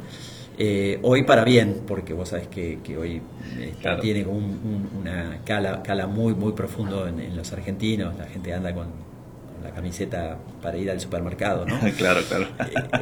Eh, 0.61 0.99
hoy 1.03 1.23
para 1.23 1.44
bien, 1.44 1.83
porque 1.87 2.12
vos 2.12 2.31
sabés 2.31 2.49
que, 2.49 2.81
hoy 2.97 3.23
tiene 4.01 4.27
una 4.27 5.38
cala, 5.44 5.85
cala 5.85 6.09
muy, 6.09 6.35
muy 6.35 6.53
profundo 6.53 7.07
en, 7.07 7.37
los 7.37 7.53
argentinos, 7.53 8.18
la 8.18 8.27
gente 8.27 8.53
anda 8.53 8.75
con, 8.75 8.87
la 9.62 9.71
camiseta 9.71 10.38
para 10.62 10.77
ir 10.77 10.90
al 10.90 11.01
supermercado, 11.01 11.64
¿no? 11.64 11.79
claro, 11.97 12.21
claro. 12.29 12.47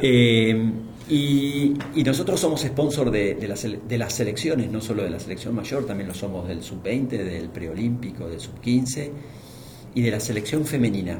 Eh, 0.01 0.71
y, 1.09 1.73
nosotros 2.03 2.39
somos 2.39 2.61
sponsor 2.61 3.09
de, 3.09 3.47
las, 3.47 3.63
de, 3.63 3.97
las, 3.97 4.13
selecciones, 4.13 4.69
no 4.71 4.79
solo 4.79 5.03
de 5.03 5.09
la 5.09 5.19
selección 5.19 5.55
mayor, 5.55 5.85
también 5.85 6.07
lo 6.07 6.13
somos 6.13 6.47
del 6.47 6.61
sub-20, 6.61 7.09
del 7.09 7.49
preolímpico, 7.49 8.27
del 8.27 8.39
sub-15 8.39 9.09
y 9.95 10.01
de 10.01 10.11
la 10.11 10.19
selección 10.19 10.65
femenina. 10.65 11.19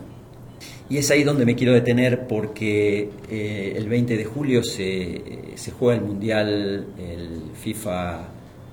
Y 0.90 0.98
es 0.98 1.12
ahí 1.12 1.24
donde 1.24 1.46
me 1.46 1.56
quiero 1.56 1.74
detener 1.74 2.28
porque 2.28 3.10
eh, 3.30 3.74
el 3.76 3.90
20 3.90 4.16
de 4.16 4.26
julio 4.26 4.64
se, 4.64 5.22
se, 5.56 5.72
juega 5.72 6.00
el 6.00 6.06
Mundial, 6.06 6.88
el 6.98 7.42
FIFA 7.62 8.30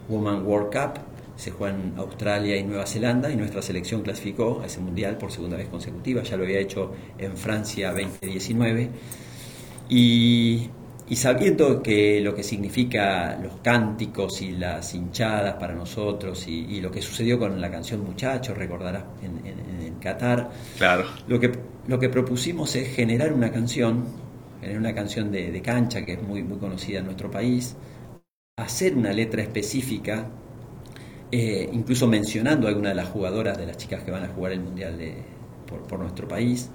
Women 0.09 0.47
World 0.47 0.73
Cup, 0.73 1.01
se 1.37 1.51
juega 1.51 1.75
en 1.75 1.95
Australia 1.97 2.57
y 2.57 2.63
Nueva 2.63 2.87
Zelanda 2.87 3.31
y 3.33 3.37
nuestra 3.37 3.63
selección 3.63 4.03
clasificó 4.03 4.61
a 4.63 4.67
ese 4.67 4.81
Mundial 4.81 5.19
por 5.19 5.33
segunda 5.33 5.57
vez 5.57 5.69
consecutiva, 5.69 6.23
ya 6.23 6.37
lo 6.37 6.45
había 6.45 6.61
hecho 6.61 6.93
en 7.19 7.37
Francia 7.37 7.91
2019. 7.93 8.91
Y 9.89 10.69
y 11.07 11.17
sabiendo 11.17 11.83
que 11.83 12.21
lo 12.21 12.35
que 12.35 12.43
significa 12.43 13.39
los 13.43 13.57
cánticos 13.63 14.41
y 14.41 14.53
las 14.53 14.95
hinchadas 14.95 15.55
para 15.55 15.75
nosotros 15.75 16.47
y, 16.49 16.81
lo 16.81 16.91
que 16.91 17.03
sucedió 17.03 17.39
con 17.39 17.61
la 17.61 17.71
canción 17.71 18.03
Muchachos, 18.05 18.57
recordarás, 18.57 19.05
en, 19.23 19.47
en, 19.47 19.95
Qatar, 20.01 20.51
claro. 20.77 21.05
lo, 21.29 21.41
que, 21.41 21.51
lo 21.87 21.99
que 21.99 22.11
propusimos 22.11 22.75
es 22.77 22.95
generar 22.95 23.33
una 23.33 23.51
canción, 23.51 24.05
generar 24.61 24.81
una 24.81 24.95
canción 24.95 25.33
de, 25.33 25.63
cancha 25.63 26.05
que 26.05 26.15
es 26.15 26.23
muy, 26.23 26.43
muy 26.43 26.59
conocida 26.59 26.99
en 26.99 27.07
nuestro 27.07 27.31
país, 27.31 27.75
hacer 28.57 28.95
una 28.95 29.13
letra 29.13 29.41
específica, 29.41 30.29
eh, 31.31 31.71
incluso 31.73 32.07
mencionando 32.07 32.67
a 32.67 32.71
alguna 32.71 32.91
de 32.91 32.97
las 32.97 33.09
jugadoras, 33.09 33.57
de 33.57 33.67
las 33.67 33.79
chicas 33.79 34.03
que 34.03 34.11
van 34.11 34.25
a 34.25 34.29
jugar 34.29 34.53
el 34.53 34.61
Mundial 34.61 34.99
de, 34.99 35.15
por, 35.67 35.87
por 35.87 36.01
nuestro 36.01 36.29
país. 36.29 36.71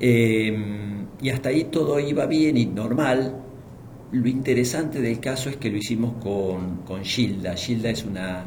Em, 0.00 1.06
y 1.20 1.30
hasta 1.30 1.48
ahí 1.48 1.64
todo 1.64 1.98
iba 2.00 2.26
bien 2.26 2.56
y 2.56 2.66
normal. 2.66 3.42
Lo 4.12 4.28
interesante 4.28 5.00
del 5.00 5.20
caso 5.20 5.50
es 5.50 5.56
que 5.56 5.70
lo 5.70 5.78
hicimos 5.78 6.14
con, 6.22 6.82
con 6.82 7.04
Gilda. 7.04 7.54
Gilda 7.56 7.90
es 7.90 8.04
una, 8.04 8.44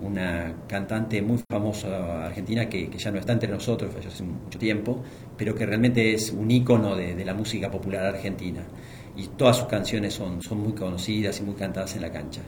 una 0.00 0.54
cantante 0.68 1.20
muy 1.22 1.38
famosa 1.48 2.26
argentina 2.26 2.68
que, 2.68 2.90
ya 2.96 3.10
no 3.10 3.18
está 3.18 3.32
entre 3.32 3.48
nosotros, 3.48 3.92
falleció 3.92 4.10
hace 4.12 4.22
mucho 4.24 4.58
tiempo, 4.58 5.02
pero 5.36 5.54
que 5.54 5.66
realmente 5.66 6.14
es 6.14 6.30
un 6.30 6.50
ícono 6.50 6.94
de, 6.94 7.24
la 7.24 7.34
música 7.34 7.70
popular 7.70 8.06
argentina. 8.06 8.62
Y 9.16 9.26
todas 9.28 9.56
sus 9.56 9.66
canciones 9.66 10.14
son, 10.14 10.40
son 10.42 10.60
muy 10.60 10.72
conocidas 10.72 11.40
y 11.40 11.42
muy 11.42 11.54
cantadas 11.54 11.96
en 11.96 12.02
la 12.02 12.12
cancha. 12.12 12.42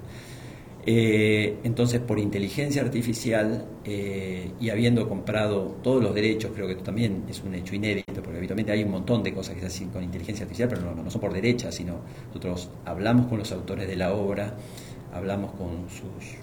Eh, 0.87 1.59
entonces, 1.63 2.01
por 2.01 2.19
inteligencia 2.19 2.81
artificial 2.81 3.67
eh, 3.85 4.51
y 4.59 4.71
habiendo 4.71 5.07
comprado 5.09 5.77
todos 5.83 6.03
los 6.03 6.15
derechos, 6.15 6.53
creo 6.55 6.67
que 6.67 6.73
esto 6.73 6.85
también 6.85 7.25
es 7.29 7.43
un 7.43 7.55
hecho 7.55 7.75
inédito, 7.75 8.23
porque 8.23 8.39
habitualmente 8.39 8.73
hay 8.73 8.83
un 8.83 8.91
montón 8.91 9.23
de 9.23 9.35
cosas 9.35 9.55
que 9.55 9.61
se 9.61 9.67
hacen 9.67 9.91
con 9.91 10.03
inteligencia 10.03 10.45
artificial, 10.45 10.71
pero 10.71 10.95
no, 10.95 11.11
son 11.11 11.21
por 11.21 11.35
derecha, 11.35 11.71
sino 11.71 12.01
nosotros 12.29 12.71
hablamos 12.87 13.27
con 13.27 13.39
los 13.39 13.53
autores 13.53 13.87
de 13.87 13.97
la 13.97 14.15
obra, 14.15 14.57
hablamos 15.13 15.53
con 15.53 15.91
sus 15.91 16.39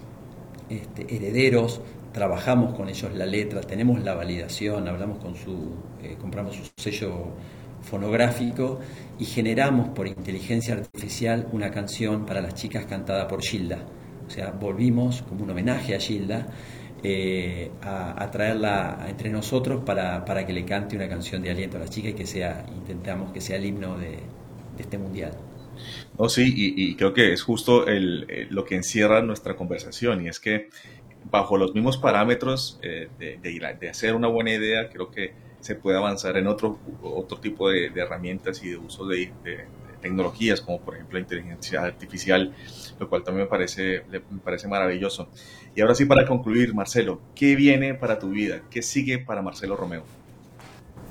este, 0.68 1.16
herederos, 1.16 1.80
trabajamos 2.12 2.74
con 2.76 2.88
ellos 2.88 3.12
la 3.14 3.26
letra, 3.26 3.60
tenemos 3.62 4.04
la 4.04 4.14
validación, 4.14 4.86
hablamos 4.86 5.18
con 5.18 5.34
su, 5.34 5.72
eh, 6.00 6.16
compramos 6.20 6.54
su 6.54 6.62
sello 6.76 7.32
fonográfico 7.82 8.78
y 9.18 9.24
generamos 9.24 9.88
por 9.88 10.06
inteligencia 10.06 10.74
artificial 10.74 11.48
una 11.52 11.70
canción 11.72 12.24
para 12.24 12.40
las 12.40 12.54
chicas 12.54 12.86
cantada 12.86 13.26
por 13.26 13.42
Gilda 13.42 13.78
o 14.28 14.30
sea, 14.30 14.50
volvimos 14.50 15.22
como 15.22 15.44
un 15.44 15.50
homenaje 15.50 15.94
a 15.94 15.98
Gilda 15.98 16.46
eh, 17.02 17.70
a, 17.82 18.28
traerla 18.30 19.06
entre 19.08 19.30
nosotros 19.30 19.82
para, 19.84 20.46
que 20.46 20.52
le 20.52 20.64
cante 20.64 20.96
una 20.96 21.08
canción 21.08 21.42
de 21.42 21.50
aliento 21.50 21.78
a 21.78 21.80
la 21.80 21.88
chica 21.88 22.08
y 22.08 22.12
que 22.12 22.26
sea, 22.26 22.66
intentamos 22.76 23.32
que 23.32 23.40
sea 23.40 23.56
el 23.56 23.64
himno 23.64 23.96
de, 23.96 24.18
este 24.78 24.98
mundial. 24.98 25.32
Oh, 26.16 26.28
sí, 26.28 26.52
y, 26.54 26.94
creo 26.96 27.14
que 27.14 27.32
es 27.32 27.42
justo 27.42 27.86
lo 27.88 28.64
que 28.64 28.74
encierra 28.74 29.22
nuestra 29.22 29.56
conversación, 29.56 30.24
y 30.24 30.28
es 30.28 30.40
que 30.40 30.68
bajo 31.30 31.56
los 31.56 31.74
mismos 31.74 31.98
parámetros 31.98 32.78
eh, 32.82 33.08
de, 33.18 33.88
hacer 33.88 34.14
una 34.14 34.28
buena 34.28 34.52
idea, 34.52 34.88
creo 34.88 35.10
que 35.10 35.32
se 35.60 35.74
puede 35.74 35.98
avanzar 35.98 36.36
en 36.36 36.46
otro, 36.46 36.78
otro 37.02 37.38
tipo 37.38 37.70
de, 37.70 37.86
herramientas 37.94 38.62
y 38.62 38.70
de 38.70 38.76
uso 38.76 39.06
de, 39.06 39.32
tecnologías, 40.00 40.60
como 40.60 40.80
por 40.80 40.94
ejemplo 40.94 41.18
la 41.18 41.22
inteligencia 41.22 41.82
artificial, 41.82 42.54
lo 42.98 43.08
cual 43.08 43.22
también 43.22 43.46
me 43.46 43.50
parece, 43.50 44.02
me 44.10 44.20
parece 44.42 44.68
maravilloso. 44.68 45.28
Y 45.74 45.80
ahora 45.80 45.94
sí, 45.94 46.04
para 46.04 46.26
concluir, 46.26 46.74
Marcelo, 46.74 47.20
¿qué 47.34 47.54
viene 47.56 47.94
para 47.94 48.18
tu 48.18 48.30
vida? 48.30 48.62
¿Qué 48.70 48.82
sigue 48.82 49.18
para 49.18 49.42
Marcelo 49.42 49.76
Romeo? 49.76 50.02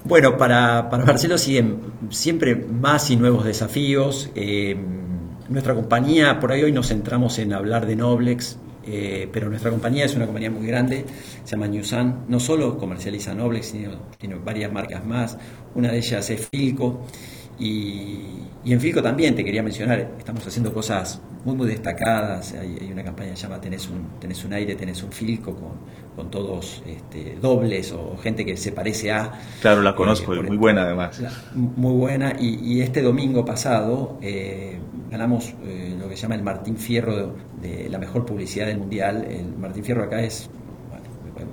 Bueno, 0.04 0.38
para, 0.38 0.90
para 0.90 1.06
Marcelo 1.06 1.38
siguen 1.38 1.80
siempre 2.10 2.56
más 2.56 3.10
y 3.12 3.16
nuevos 3.16 3.46
desafíos. 3.46 4.30
Eh, 4.36 4.76
nuestra 5.50 5.74
compañía, 5.74 6.40
por 6.40 6.52
ahí 6.52 6.64
hoy 6.64 6.72
nos 6.72 6.90
centramos 6.90 7.40
en 7.40 7.54
hablar 7.54 7.86
de 7.86 7.96
Noblex, 7.96 8.58
eh, 8.86 9.30
pero 9.32 9.50
nuestra 9.50 9.70
compañía 9.70 10.06
es 10.06 10.16
una 10.16 10.26
compañía 10.26 10.50
muy 10.50 10.66
grande, 10.66 11.06
se 11.44 11.52
llama 11.52 11.68
Newsan, 11.68 12.26
no 12.30 12.40
solo 12.40 12.78
comercializa 12.78 13.34
Noblex, 13.34 13.68
sino 13.68 13.98
tiene 14.18 14.36
varias 14.36 14.72
marcas 14.72 15.06
más, 15.06 15.38
una 15.76 15.92
de 15.92 15.98
ellas 15.98 16.30
es 16.30 16.48
Filco, 16.50 17.06
y, 17.60 18.22
en 18.66 18.82
Filco 18.82 19.02
también 19.02 19.34
te 19.34 19.46
quería 19.46 19.64
mencionar, 19.64 20.12
estamos 20.18 20.46
haciendo 20.46 20.74
cosas 20.74 21.22
muy 21.46 21.56
muy 21.56 21.68
destacadas, 21.68 22.54
hay, 22.54 22.90
una 22.92 23.04
campaña 23.04 23.30
que 23.30 23.38
se 23.38 23.44
llama 23.44 23.62
Tenés 23.62 23.88
un, 23.88 24.20
tenés 24.20 24.44
un 24.44 24.52
aire, 24.52 24.76
tenés 24.76 25.02
un 25.04 25.12
Filco 25.12 25.56
con, 25.56 25.72
con 26.16 26.30
todos 26.30 26.84
este, 26.86 27.38
dobles 27.40 27.94
o 27.94 28.18
gente 28.18 28.46
que 28.46 28.58
se 28.58 28.74
parece 28.74 29.12
a... 29.12 29.32
Claro, 29.62 29.82
la 29.82 29.96
conozco, 29.96 30.34
es 30.34 30.44
muy 30.44 30.58
buena 30.58 30.82
además. 30.82 31.22
muy 31.54 31.94
buena, 31.94 32.34
y, 32.38 32.82
este 32.82 33.02
domingo 33.02 33.46
pasado 33.46 34.18
eh, 34.22 34.78
ganamos 35.10 35.54
eh, 35.64 35.96
lo 35.98 36.10
que 36.10 36.16
se 36.16 36.24
llama 36.24 36.36
el 36.36 36.44
Martín 36.44 36.76
Fierro 36.76 37.36
de, 37.62 37.88
la 37.90 37.98
mejor 38.00 38.26
publicidad 38.26 38.68
del 38.68 38.80
Mundial. 38.80 39.26
El 39.30 39.58
Martín 39.58 39.84
Fierro 39.84 40.04
acá 40.04 40.22
es, 40.22 40.50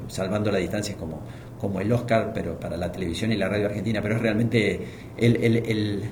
salvando 0.08 0.50
la 0.50 0.58
distancia, 0.58 0.92
es 0.92 0.98
como 0.98 1.22
como 1.64 1.80
el 1.80 1.90
Oscar, 1.90 2.30
pero 2.34 2.60
para 2.60 2.76
la 2.76 2.92
televisión 2.92 3.32
y 3.32 3.36
la 3.36 3.48
radio 3.48 3.64
argentina, 3.64 4.02
pero 4.02 4.16
es 4.16 4.20
realmente 4.20 4.80
el, 5.16 6.02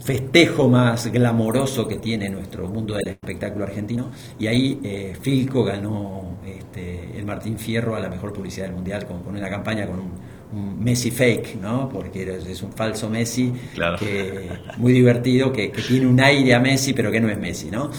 festejo 0.00 0.66
más 0.66 1.12
glamoroso 1.12 1.86
que 1.86 1.96
tiene 1.96 2.28
nuestro 2.30 2.66
mundo 2.66 2.94
del 2.94 3.06
espectáculo 3.08 3.66
argentino. 3.66 4.10
Y 4.36 4.48
ahí 4.48 4.80
eh, 4.82 5.14
Filco 5.20 5.62
ganó 5.62 6.38
este, 6.44 7.16
el 7.16 7.24
Martín 7.24 7.56
Fierro 7.56 7.94
a 7.94 8.00
la 8.00 8.08
mejor 8.08 8.32
publicidad 8.32 8.66
del 8.66 8.74
mundial 8.74 9.06
con, 9.06 9.24
una 9.28 9.48
campaña 9.48 9.86
con 9.86 10.00
un, 10.00 10.80
Messi 10.82 11.12
fake, 11.12 11.60
¿no? 11.60 11.88
Porque 11.88 12.40
es 12.48 12.62
un 12.62 12.72
falso 12.72 13.08
Messi 13.08 13.52
que, 14.00 14.48
muy 14.78 14.92
divertido, 14.92 15.52
que, 15.52 15.68
tiene 15.68 16.08
un 16.08 16.18
aire 16.18 16.54
a 16.54 16.58
Messi, 16.58 16.92
pero 16.92 17.12
que 17.12 17.20
no 17.20 17.28
es 17.28 17.38
Messi, 17.38 17.70
¿no? 17.70 17.90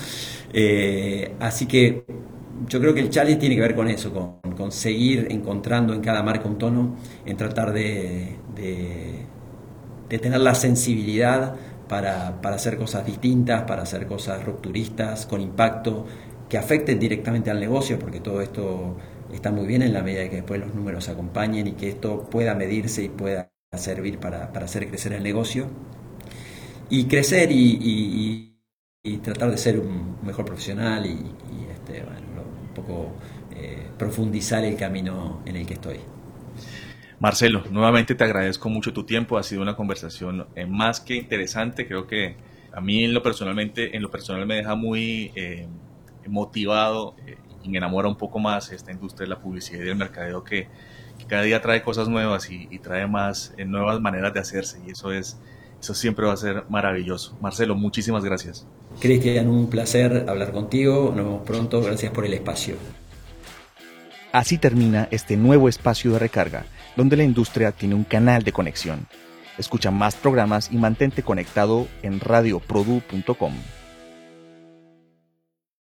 Eh, 0.52 1.36
así 1.40 1.66
que 1.68 2.04
yo 2.68 2.80
creo 2.80 2.94
que 2.94 3.02
el 3.02 3.10
challenge 3.10 3.40
tiene 3.40 3.56
que 3.56 3.62
ver 3.62 3.76
con 3.76 3.88
eso, 3.88 4.12
con, 4.14 4.72
seguir 4.72 5.28
encontrando 5.32 5.94
en 5.94 6.02
cada 6.02 6.22
marca 6.22 6.48
un 6.48 6.58
tono, 6.58 6.96
en 7.26 7.36
tratar 7.36 7.74
de, 7.74 8.38
tener 10.08 10.40
la 10.40 10.54
sensibilidad 10.54 11.56
para, 11.88 12.40
hacer 12.44 12.78
cosas 12.78 13.06
distintas, 13.06 13.64
para 13.64 13.84
hacer 13.84 14.06
cosas 14.06 14.44
rupturistas, 14.46 15.26
con 15.26 15.42
impacto, 15.42 16.06
que 16.48 16.58
afecten 16.58 17.00
directamente 17.00 17.50
al 17.50 17.60
negocio, 17.60 17.98
porque 17.98 18.20
todo 18.20 18.42
esto 18.42 18.98
está 19.34 19.52
muy 19.52 19.66
bien 19.66 19.82
en 19.82 19.94
la 19.94 20.04
medida 20.04 20.30
que 20.30 20.38
después 20.38 20.60
los 20.60 20.76
números 20.76 21.10
acompañen 21.10 21.68
y 21.68 21.72
que 21.74 21.90
esto 21.90 22.30
pueda 22.30 22.54
medirse 22.56 23.04
y 23.04 23.10
pueda 23.10 23.52
servir 23.78 24.20
para, 24.20 24.52
para 24.52 24.66
hacer 24.66 24.88
crecer 24.88 25.14
el 25.14 25.24
negocio. 25.24 25.68
Y 26.90 27.06
crecer 27.06 27.52
y, 27.52 28.52
y, 29.04 29.18
tratar 29.20 29.50
de 29.50 29.58
ser 29.58 29.80
un 29.80 30.18
mejor 30.24 30.46
profesional 30.46 31.06
y, 31.06 31.72
este, 31.72 32.04
bueno, 32.04 32.31
un 32.72 32.74
poco 32.74 33.12
eh, 33.54 33.88
profundizar 33.98 34.64
el 34.64 34.78
camino 34.78 35.42
en 35.46 35.58
el 35.58 35.66
que 35.66 35.74
estoy. 35.76 36.00
Marcelo, 37.20 37.64
nuevamente 37.70 38.16
te 38.16 38.24
agradezco 38.24 38.70
mucho 38.70 38.94
tu 38.94 39.04
tiempo, 39.04 39.38
ha 39.38 39.44
sido 39.44 39.62
una 39.62 39.76
conversación 39.76 40.48
eh, 40.56 40.66
más 40.66 41.00
que 41.00 41.16
interesante, 41.16 41.86
creo 41.86 42.08
que 42.08 42.36
a 42.74 42.82
mí 42.82 43.04
en 43.04 43.14
lo 43.14 43.22
personalmente, 43.22 43.96
en 43.96 44.02
lo 44.02 44.10
personal 44.10 44.46
me 44.46 44.56
deja 44.56 44.76
muy 44.76 45.32
eh, 45.36 45.68
motivado 46.28 47.16
y 47.62 47.70
me 47.70 47.78
enamora 47.78 48.08
un 48.08 48.18
poco 48.18 48.40
más 48.40 48.72
esta 48.72 48.92
industria 48.92 49.26
de 49.26 49.30
la 49.30 49.40
publicidad 49.40 49.82
y 49.82 49.86
del 49.86 49.98
mercadeo 49.98 50.44
que, 50.44 50.68
cada 51.28 51.44
día 51.44 51.62
trae 51.62 51.84
cosas 51.84 52.10
nuevas 52.10 52.50
y, 52.50 52.80
trae 52.80 53.06
más 53.06 53.54
nuevas 53.68 54.02
maneras 54.02 54.34
de 54.34 54.40
hacerse 54.40 54.82
y 54.86 54.92
eso 54.92 55.14
es 55.14 55.40
eso 55.80 55.96
siempre 55.96 56.26
va 56.28 56.34
a 56.34 56.38
ser 56.38 56.64
maravilloso. 56.70 57.36
Marcelo, 57.42 57.76
muchísimas 57.76 58.24
gracias. 58.24 58.68
Cristian, 59.00 59.48
un 59.48 59.70
placer 59.70 60.26
hablar 60.28 60.52
contigo. 60.52 61.14
Nos 61.16 61.26
vemos 61.26 61.42
pronto. 61.44 61.82
Gracias 61.82 62.12
por 62.12 62.26
el 62.26 62.34
espacio. 62.34 62.76
Así 64.32 64.58
termina 64.58 65.08
este 65.12 65.36
nuevo 65.36 65.68
espacio 65.68 66.12
de 66.12 66.20
recarga, 66.20 66.66
donde 66.96 67.18
la 67.18 67.24
industria 67.24 67.72
tiene 67.72 67.96
un 67.96 68.06
canal 68.06 68.44
de 68.44 68.54
conexión. 68.54 69.08
Escucha 69.58 69.92
más 69.92 70.16
programas 70.16 70.72
y 70.72 70.78
mantente 70.78 71.22
conectado 71.22 71.88
en 72.02 72.20
radioprodu.com. 72.20 73.54